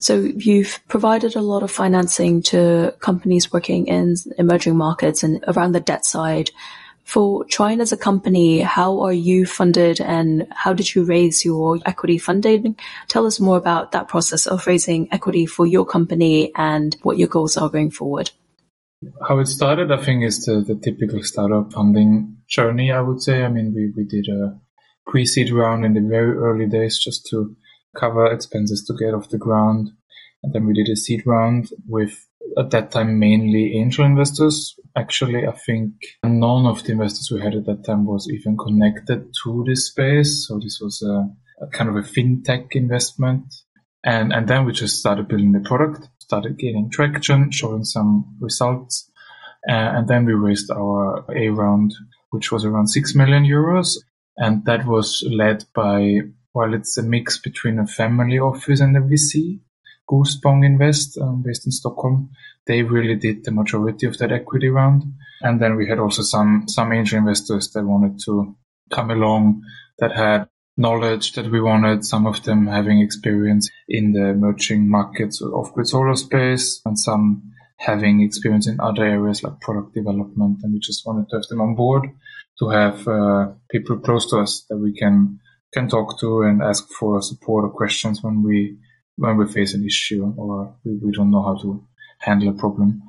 [0.00, 5.72] So you've provided a lot of financing to companies working in emerging markets and around
[5.72, 6.50] the debt side.
[7.04, 11.78] For Trine as a company, how are you funded and how did you raise your
[11.84, 12.76] equity funding?
[13.08, 17.28] Tell us more about that process of raising equity for your company and what your
[17.28, 18.30] goals are going forward.
[19.28, 23.42] How it started, I think, is the, the typical startup funding journey, I would say.
[23.42, 24.60] I mean, we, we did a
[25.06, 27.56] pre seed round in the very early days just to
[27.96, 29.90] cover expenses to get off the ground.
[30.42, 32.26] And then we did a seed round with
[32.58, 34.74] at that time mainly angel investors.
[34.96, 35.92] Actually, I think
[36.24, 40.46] none of the investors we had at that time was even connected to this space.
[40.46, 43.54] So this was a, a kind of a fintech investment.
[44.04, 49.10] And, and then we just started building the product, started gaining traction, showing some results.
[49.68, 51.94] Uh, and then we raised our A round,
[52.30, 53.96] which was around 6 million euros.
[54.36, 56.20] And that was led by,
[56.52, 59.60] well, it's a mix between a family office and a VC.
[60.12, 62.30] Gullspång Invest, um, based in Stockholm.
[62.66, 65.04] They really did the majority of that equity round.
[65.40, 68.54] And then we had also some, some angel investors that wanted to
[68.90, 69.62] come along
[69.98, 75.40] that had knowledge that we wanted, some of them having experience in the emerging markets
[75.40, 77.42] of off-grid solar space and some
[77.78, 80.58] having experience in other areas like product development.
[80.62, 82.04] And we just wanted to have them on board
[82.58, 85.40] to have uh, people close to us that we can
[85.72, 88.76] can talk to and ask for support or questions when we
[89.16, 91.86] when we face an issue or we, we don't know how to
[92.18, 93.02] handle a problem.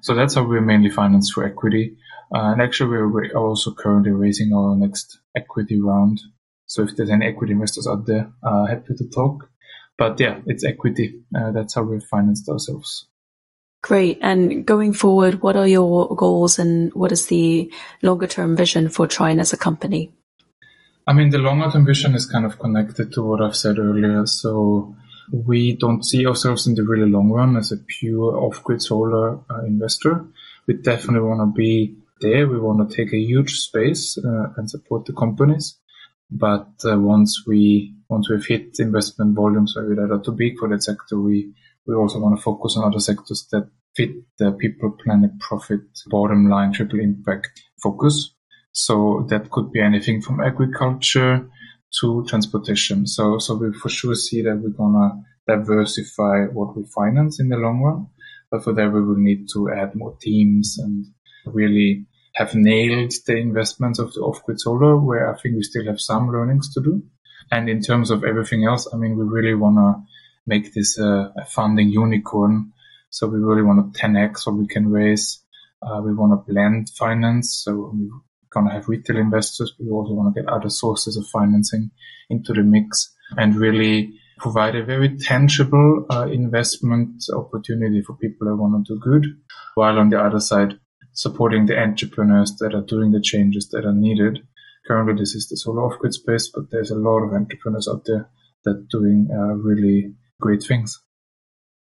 [0.00, 1.96] So that's how we're mainly financed through equity.
[2.34, 6.20] Uh, and actually, we're also currently raising our next equity round.
[6.66, 9.48] So if there's any equity investors out there, uh, happy to talk.
[9.96, 11.22] But yeah, it's equity.
[11.34, 13.06] Uh, that's how we've financed ourselves.
[13.82, 14.18] Great.
[14.22, 17.70] And going forward, what are your goals and what is the
[18.02, 20.10] longer term vision for Trine as a company?
[21.06, 24.26] I mean, the longer term vision is kind of connected to what I've said earlier.
[24.26, 24.96] So
[25.32, 29.64] we don't see ourselves in the really long run as a pure off-grid solar uh,
[29.64, 30.24] investor.
[30.66, 32.48] We definitely want to be there.
[32.48, 35.78] We want to take a huge space uh, and support the companies.
[36.30, 41.18] But uh, once we once we've hit investment volumes are too big for that sector,
[41.18, 41.52] we
[41.86, 46.48] we also want to focus on other sectors that fit the people, planet, profit, bottom
[46.48, 48.34] line, triple impact focus.
[48.72, 51.48] So that could be anything from agriculture
[52.00, 53.06] to transportation.
[53.06, 57.56] So, so we for sure see that we're gonna diversify what we finance in the
[57.56, 58.06] long run.
[58.50, 61.06] But for that, we will need to add more teams and
[61.46, 66.00] really have nailed the investments of the off-grid solar, where I think we still have
[66.00, 67.02] some learnings to do.
[67.50, 70.02] And in terms of everything else, I mean, we really want to
[70.46, 72.72] make this a, funding unicorn.
[73.10, 75.40] So we really want to 10x what we can raise.
[75.82, 77.62] Uh, we want to blend finance.
[77.62, 78.10] So we're
[78.54, 81.90] going to have retail investors, but we also want to get other sources of financing
[82.30, 88.56] into the mix and really provide a very tangible uh, investment opportunity for people that
[88.56, 89.26] want to do good,
[89.74, 90.78] while on the other side,
[91.12, 94.40] supporting the entrepreneurs that are doing the changes that are needed.
[94.86, 98.28] Currently, this is the solar off-grid space, but there's a lot of entrepreneurs out there
[98.64, 101.03] that are doing uh, really great things.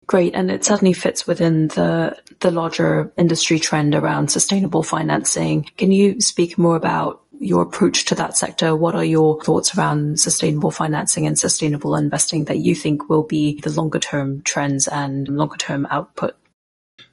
[0.07, 5.65] Great, and it certainly fits within the the larger industry trend around sustainable financing.
[5.77, 8.77] Can you speak more about your approach to that sector?
[8.77, 13.61] What are your thoughts around sustainable financing and sustainable investing that you think will be
[13.61, 16.37] the longer term trends and longer term output?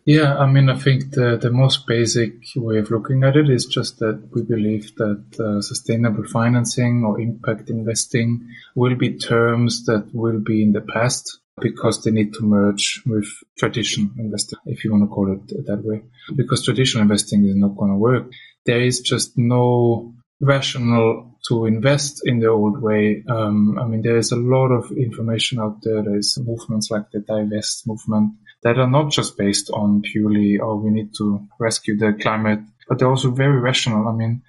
[0.03, 3.65] Yeah, I mean, I think the, the most basic way of looking at it is
[3.67, 10.09] just that we believe that uh, sustainable financing or impact investing will be terms that
[10.13, 14.91] will be in the past because they need to merge with traditional investing, if you
[14.91, 16.01] want to call it that way.
[16.35, 18.31] Because traditional investing is not going to work.
[18.65, 23.23] There is just no rational to invest in the old way.
[23.27, 26.03] Um, I mean, there is a lot of information out there.
[26.03, 28.33] There's movements like the divest movement
[28.63, 32.99] that are not just based on purely, oh, we need to rescue the climate, but
[32.99, 34.07] they're also very rational.
[34.07, 34.43] I mean,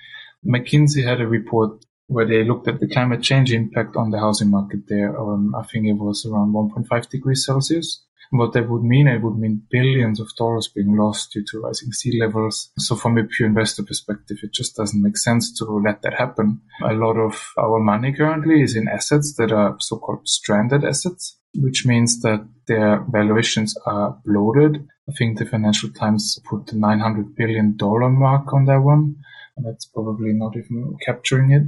[0.46, 4.50] McKinsey had a report where they looked at the climate change impact on the housing
[4.50, 5.18] market there.
[5.18, 8.04] Um, I think it was around 1.5 degrees Celsius.
[8.30, 11.92] What that would mean, it would mean billions of dollars being lost due to rising
[11.92, 12.70] sea levels.
[12.78, 16.62] So from a pure investor perspective, it just doesn't make sense to let that happen.
[16.82, 21.84] A lot of our money currently is in assets that are so-called stranded assets, which
[21.84, 24.86] means that their valuations are bloated.
[25.08, 29.16] I think the Financial Times put the 900 billion dollar mark on that one.
[29.56, 31.64] And that's probably not even capturing it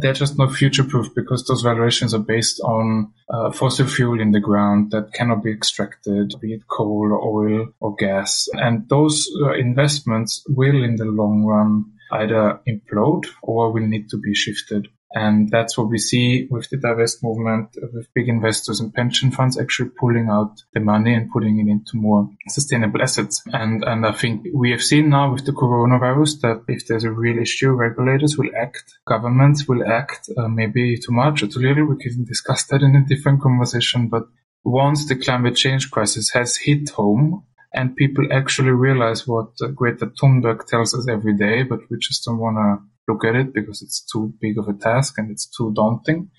[0.00, 4.32] they're just not future proof because those valuations are based on uh, fossil fuel in
[4.32, 8.48] the ground that cannot be extracted, be it coal or oil or gas.
[8.54, 14.18] And those uh, investments will in the long run either implode or will need to
[14.18, 14.88] be shifted.
[15.14, 19.56] And that's what we see with the divest movement, with big investors and pension funds
[19.56, 23.40] actually pulling out the money and putting it into more sustainable assets.
[23.52, 27.12] And, and I think we have seen now with the coronavirus that if there's a
[27.12, 31.86] real issue, regulators will act, governments will act, uh, maybe too much or too little.
[31.86, 34.08] We can discuss that in a different conversation.
[34.08, 34.24] But
[34.64, 40.06] once the climate change crisis has hit home, and people actually realize what uh, Greta
[40.06, 43.82] Thunberg tells us every day, but we just don't want to look at it because
[43.82, 46.30] it's too big of a task and it's too daunting.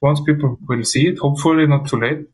[0.00, 2.26] Once people will see it, hopefully not too late,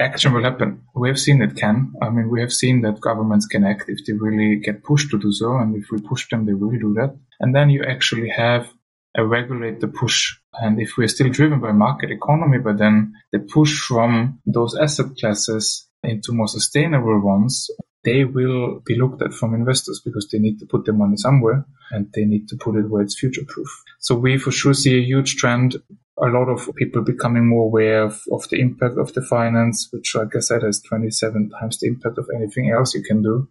[0.00, 0.82] action will happen.
[0.94, 1.92] We have seen it can.
[2.00, 5.18] I mean, we have seen that governments can act if they really get pushed to
[5.18, 5.56] do so.
[5.56, 7.16] And if we push them, they will do that.
[7.40, 8.72] And then you actually have
[9.16, 10.36] a regulator push.
[10.54, 15.16] And if we're still driven by market economy, but then the push from those asset
[15.18, 17.68] classes into more sustainable ones,
[18.04, 21.64] they will be looked at from investors because they need to put their money somewhere
[21.90, 23.68] and they need to put it where it's future proof.
[23.98, 25.76] So we for sure see a huge trend.
[26.20, 30.14] A lot of people becoming more aware of, of the impact of the finance, which
[30.14, 33.48] like I said has 27 times the impact of anything else you can do.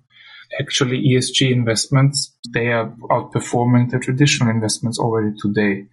[0.60, 5.86] Actually, ESG investments, they are outperforming the traditional investments already today.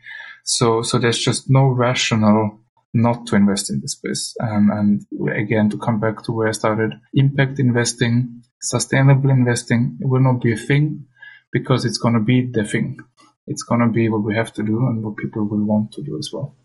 [0.45, 2.61] So, so there's just no rational
[2.95, 4.35] not to invest in this space.
[4.39, 10.23] And, and again, to come back to where I started, impact investing, sustainable investing will
[10.23, 11.07] not be a thing
[11.53, 13.01] because it's going to be the thing.
[13.47, 16.03] It's going to be what we have to do and what people will want to
[16.03, 16.57] do as well.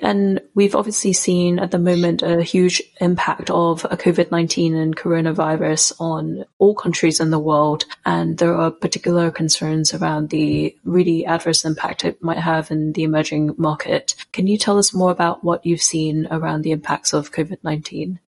[0.00, 6.44] And we've obviously seen at the moment a huge impact of COVID-19 and coronavirus on
[6.58, 7.84] all countries in the world.
[8.04, 13.04] And there are particular concerns around the really adverse impact it might have in the
[13.04, 14.14] emerging market.
[14.32, 18.18] Can you tell us more about what you've seen around the impacts of COVID-19?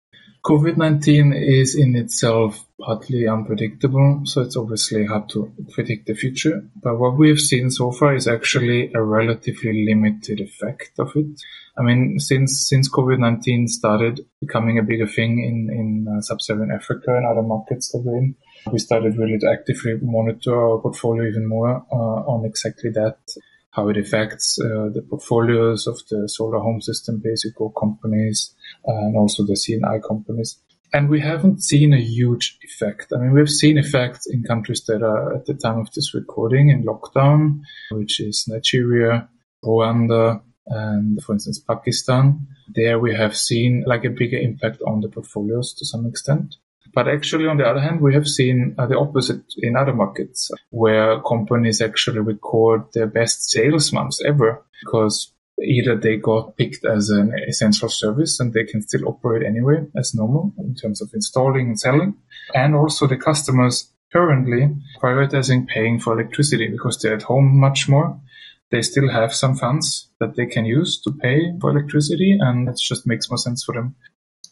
[0.44, 6.62] COVID-19 is in itself partly unpredictable, so it's obviously hard to predict the future.
[6.82, 11.40] But what we have seen so far is actually a relatively limited effect of it.
[11.78, 17.16] I mean, since since COVID-19 started becoming a bigger thing in in uh, sub-Saharan Africa
[17.16, 18.34] and other markets that we're in,
[18.70, 23.16] we started really to actively monitor our portfolio even more uh, on exactly that
[23.70, 28.54] how it affects uh, the portfolios of the solar home system basic companies
[28.86, 30.58] and also the C&I companies.
[30.92, 33.12] And we haven't seen a huge effect.
[33.12, 36.68] I mean, we've seen effects in countries that are at the time of this recording
[36.68, 39.28] in lockdown, which is Nigeria,
[39.64, 42.46] Rwanda, and for instance, Pakistan.
[42.74, 46.56] There we have seen like a bigger impact on the portfolios to some extent.
[46.94, 50.50] But actually, on the other hand, we have seen uh, the opposite in other markets
[50.70, 57.10] where companies actually record their best sales months ever because either they got picked as
[57.10, 61.68] an essential service and they can still operate anyway as normal in terms of installing
[61.68, 62.16] and selling.
[62.54, 68.20] And also the customers currently prioritizing paying for electricity because they're at home much more.
[68.70, 72.78] They still have some funds that they can use to pay for electricity and it
[72.80, 73.94] just makes more sense for them.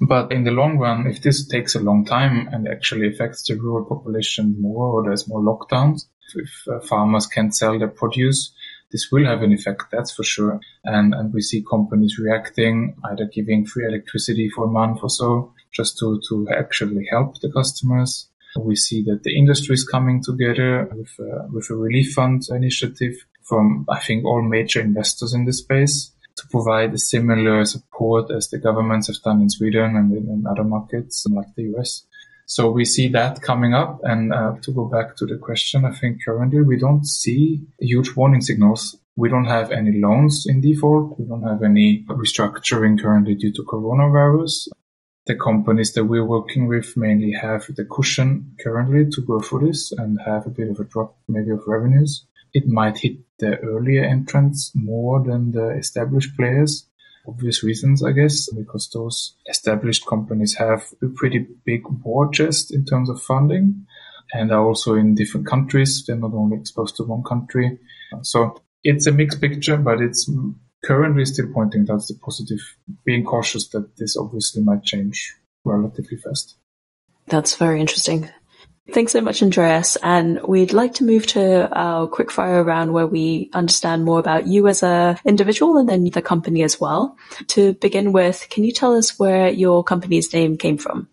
[0.01, 3.55] But in the long run, if this takes a long time and actually affects the
[3.55, 8.53] rural population more or there's more lockdowns, if uh, farmers can't sell their produce,
[8.93, 10.61] this will have an effect, that's for sure.
[10.85, 15.53] And, and we see companies reacting, either giving free electricity for a month or so,
[15.73, 18.29] just to, to actually help the customers.
[18.61, 23.15] We see that the industry is coming together with a, with a relief fund initiative
[23.43, 28.49] from, I think, all major investors in the space to provide a similar support as
[28.49, 32.05] the governments have done in Sweden and in, in other markets like the US.
[32.55, 33.99] So we see that coming up.
[34.03, 38.15] And uh, to go back to the question, I think currently we don't see huge
[38.15, 38.95] warning signals.
[39.17, 41.19] We don't have any loans in default.
[41.19, 44.69] We don't have any restructuring currently due to coronavirus.
[45.25, 49.91] The companies that we're working with mainly have the cushion currently to go through this
[49.93, 52.27] and have a bit of a drop maybe of revenues.
[52.53, 56.87] It might hit the earlier entrants more than the established players
[57.27, 62.85] obvious reasons, I guess, because those established companies have a pretty big war chest in
[62.85, 63.87] terms of funding
[64.33, 66.05] and are also in different countries.
[66.07, 67.79] They're not only exposed to one country.
[68.23, 70.31] So it's a mixed picture, but it's
[70.85, 72.61] currently still pointing towards the positive,
[73.05, 76.57] being cautious that this obviously might change relatively fast.
[77.29, 78.29] That's very interesting.
[78.91, 79.97] Thanks so much, Andreas.
[80.03, 84.67] And we'd like to move to our quickfire round where we understand more about you
[84.67, 87.17] as a individual and then the company as well.
[87.49, 91.09] To begin with, can you tell us where your company's name came from?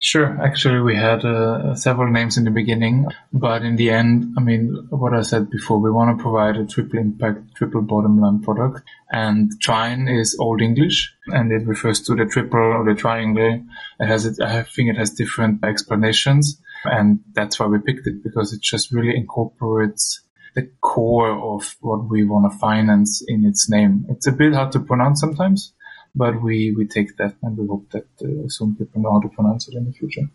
[0.00, 0.40] Sure.
[0.40, 4.86] Actually, we had uh, several names in the beginning, but in the end, I mean,
[4.90, 8.82] what I said before, we want to provide a triple impact, triple bottom line product.
[9.10, 13.64] And Trine is Old English, and it refers to the triple or the triangle.
[13.98, 18.22] It has, it, I think it has different explanations, and that's why we picked it
[18.22, 20.20] because it just really incorporates
[20.54, 24.06] the core of what we want to finance in its name.
[24.08, 25.72] It's a bit hard to pronounce sometimes
[26.18, 29.28] but we, we take that and we hope that uh, some people know how to
[29.28, 30.28] pronounce it in the future.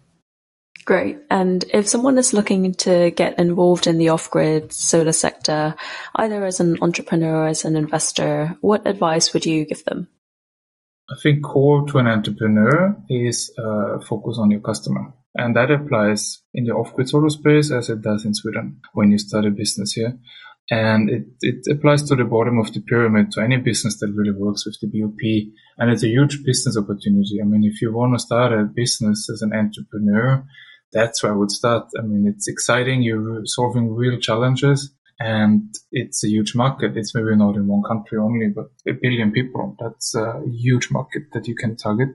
[0.86, 1.18] Great.
[1.30, 5.76] And if someone is looking to get involved in the off-grid solar sector,
[6.16, 10.08] either as an entrepreneur or as an investor, what advice would you give them?
[11.10, 15.14] I think core to an entrepreneur is uh, focus on your customer.
[15.36, 19.18] And that applies in the off-grid solar space as it does in Sweden when you
[19.18, 20.18] start a business here.
[20.72, 24.32] And it, it applies to the bottom of the pyramid to any business that really
[24.32, 25.51] works with the BOP.
[25.78, 27.39] And it's a huge business opportunity.
[27.41, 30.45] I mean, if you want to start a business as an entrepreneur,
[30.93, 31.88] that's where I would start.
[31.99, 33.01] I mean, it's exciting.
[33.01, 36.95] You're solving real challenges and it's a huge market.
[36.95, 39.76] It's maybe not in one country only, but a billion people.
[39.80, 42.09] That's a huge market that you can target.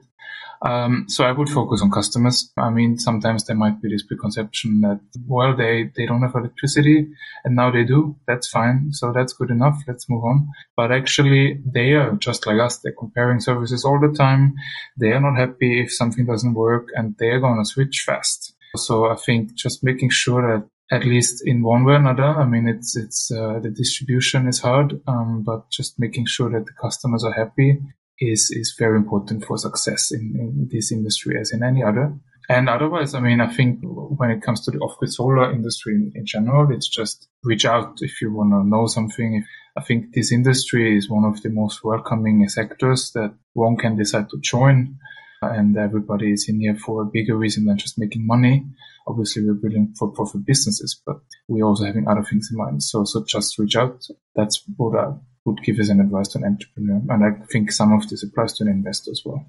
[0.63, 2.53] Um, so I would focus on customers.
[2.57, 7.07] I mean, sometimes there might be this preconception that, well, they, they don't have electricity
[7.45, 8.17] and now they do.
[8.27, 8.93] That's fine.
[8.93, 9.77] So that's good enough.
[9.87, 10.49] Let's move on.
[10.77, 12.79] But actually they are just like us.
[12.79, 14.55] They're comparing services all the time.
[14.97, 18.55] They are not happy if something doesn't work and they're going to switch fast.
[18.77, 22.25] So I think just making sure that at least in one way or another.
[22.25, 26.65] I mean, it's it's uh, the distribution is hard, um, but just making sure that
[26.65, 27.79] the customers are happy
[28.21, 32.15] is is very important for success in, in this industry as in any other.
[32.51, 36.13] And otherwise, I mean, I think when it comes to the off-grid solar industry in,
[36.15, 39.45] in general, it's just reach out if you want to know something.
[39.77, 44.31] I think this industry is one of the most welcoming sectors that one can decide
[44.31, 44.97] to join
[45.43, 48.67] and everybody is in here for a bigger reason than just making money.
[49.07, 51.17] Obviously, we're building for profit businesses, but
[51.47, 52.83] we're also having other things in mind.
[52.83, 54.05] So, so just reach out.
[54.35, 55.13] That's what I
[55.45, 57.03] would give as an advice to an entrepreneur.
[57.09, 59.47] And I think some of this applies to an investor as well.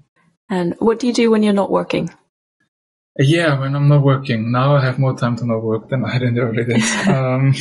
[0.48, 2.10] And what do you do when you're not working?
[3.18, 6.12] Yeah, when I'm not working now, I have more time to not work than I
[6.12, 6.90] had in the early days.
[7.08, 7.54] um,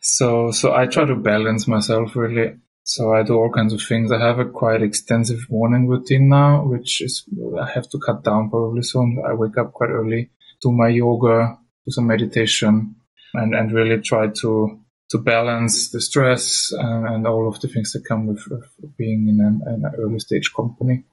[0.00, 2.54] so, so I try to balance myself really.
[2.84, 4.10] So I do all kinds of things.
[4.10, 7.22] I have a quite extensive morning routine now, which is
[7.60, 9.22] I have to cut down probably soon.
[9.28, 10.30] I wake up quite early,
[10.62, 12.96] do my yoga, do some meditation,
[13.34, 14.80] and and really try to
[15.10, 19.28] to balance the stress and, and all of the things that come with, with being
[19.28, 21.04] in an, an, early stage company,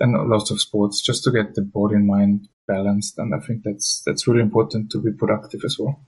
[0.00, 3.18] and lots of sports just to get the body and mind balanced.
[3.18, 6.00] And I think that's that's really important to be productive as well.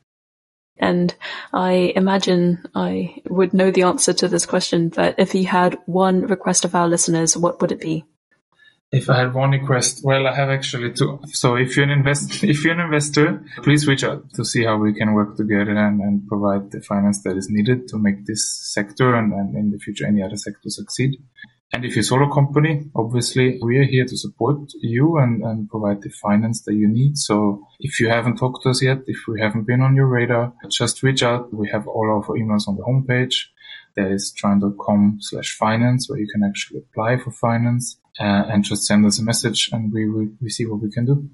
[0.79, 1.15] And
[1.53, 6.23] I imagine I would know the answer to this question, but if you had one
[6.23, 8.05] request of our listeners, what would it be?
[8.95, 11.19] If I had one request, well, I have actually two.
[11.27, 14.77] So if you're an invest, if you're an investor, please reach out to see how
[14.77, 18.49] we can work together and, and provide the finance that is needed to make this
[18.73, 21.21] sector and, and in the future any other sector succeed.
[21.73, 25.69] And if you're a solo company, obviously we are here to support you and, and
[25.69, 27.19] provide the finance that you need.
[27.19, 30.53] So if you haven't talked to us yet, if we haven't been on your radar,
[30.71, 31.53] just reach out.
[31.53, 33.47] We have all our emails on the homepage.
[33.97, 38.87] There is trine.com slash finance where you can actually apply for finance uh, and just
[38.87, 41.29] send us a message and we, we, we see what we can do.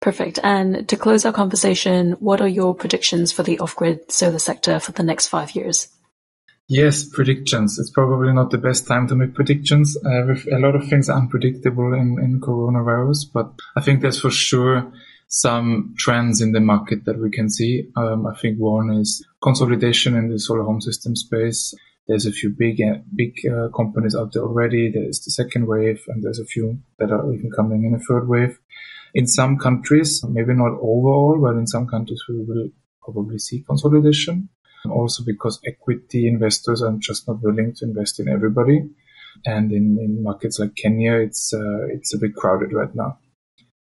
[0.00, 0.40] Perfect.
[0.42, 4.92] And to close our conversation, what are your predictions for the off-grid solar sector for
[4.92, 5.88] the next five years?
[6.68, 7.78] Yes, predictions.
[7.78, 9.96] It's probably not the best time to make predictions.
[10.04, 14.30] Uh, a lot of things are unpredictable in, in coronavirus, but I think there's for
[14.30, 14.92] sure
[15.28, 17.88] some trends in the market that we can see.
[17.96, 21.74] Um, I think one is consolidation in the solar home system space.
[22.08, 24.90] There's a few big uh, big uh, companies out there already.
[24.90, 28.28] There's the second wave, and there's a few that are even coming in a third
[28.28, 28.58] wave.
[29.14, 32.70] In some countries, maybe not overall, but in some countries we will
[33.04, 34.48] probably see consolidation
[34.90, 38.82] also because equity investors are just not willing to invest in everybody.
[39.46, 43.18] And in, in markets like Kenya, it's, uh, it's a bit crowded right now.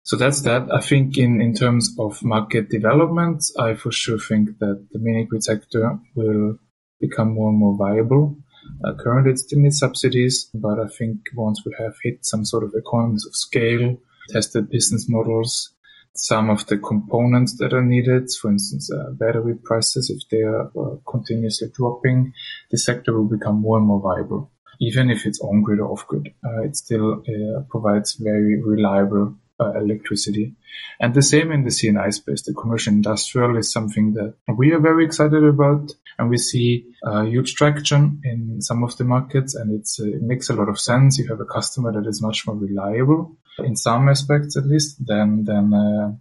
[0.04, 0.72] So that's that.
[0.72, 5.26] I think in, in terms of market development, I for sure think that the mini
[5.26, 6.60] grid sector will
[7.00, 8.38] become more and more viable.
[8.84, 12.64] Uh, currently it still needs subsidies, but I think once we have hit some sort
[12.64, 13.98] of economies of scale,
[14.30, 15.72] tested business models,
[16.16, 20.72] some of the components that are needed, for instance, uh, battery prices, if they are
[20.78, 22.34] uh, continuously dropping,
[22.72, 24.50] the sector will become more and more viable.
[24.80, 29.36] Even if it's on grid or off grid, uh, it still uh, provides very reliable
[29.60, 30.54] electricity.
[31.00, 32.42] And the same in the C&I space.
[32.44, 37.24] The commercial industrial is something that we are very excited about, and we see uh,
[37.24, 41.18] huge traction in some of the markets, and it's it makes a lot of sense.
[41.18, 45.46] You have a customer that is much more reliable in some aspects at least than
[45.46, 46.12] than uh,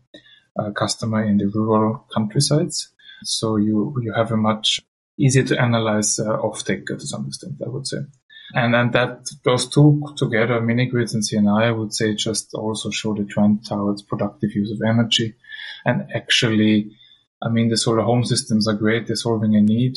[0.56, 2.90] a customer in the rural countrysides.
[3.24, 4.80] So you you have a much
[5.18, 7.98] easier to analyze uh, offtake to some extent, I would say.
[8.52, 12.90] And and that those two together, mini grids and C&I, I would say just also
[12.90, 15.34] show the trend towards productive use of energy.
[15.84, 16.90] And actually,
[17.42, 19.06] I mean, the solar home systems are great.
[19.06, 19.96] They're solving a need.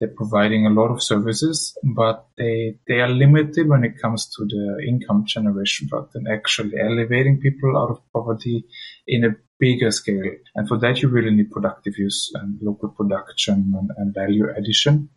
[0.00, 4.44] They're providing a lot of services, but they, they are limited when it comes to
[4.44, 8.64] the income generation part and actually elevating people out of poverty
[9.08, 10.22] in a bigger scale.
[10.54, 15.08] And for that, you really need productive use and local production and, and value addition.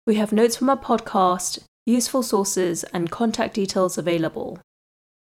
[0.06, 4.60] We have notes from our podcast, useful sources, and contact details available.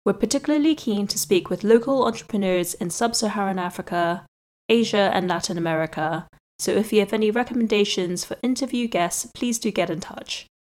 [0.04, 4.26] We're particularly keen to speak with local entrepreneurs in sub Saharan Africa,
[4.68, 6.28] Asia, and Latin America,
[6.58, 10.48] so if you have any recommendations for interview guests, please do get in touch.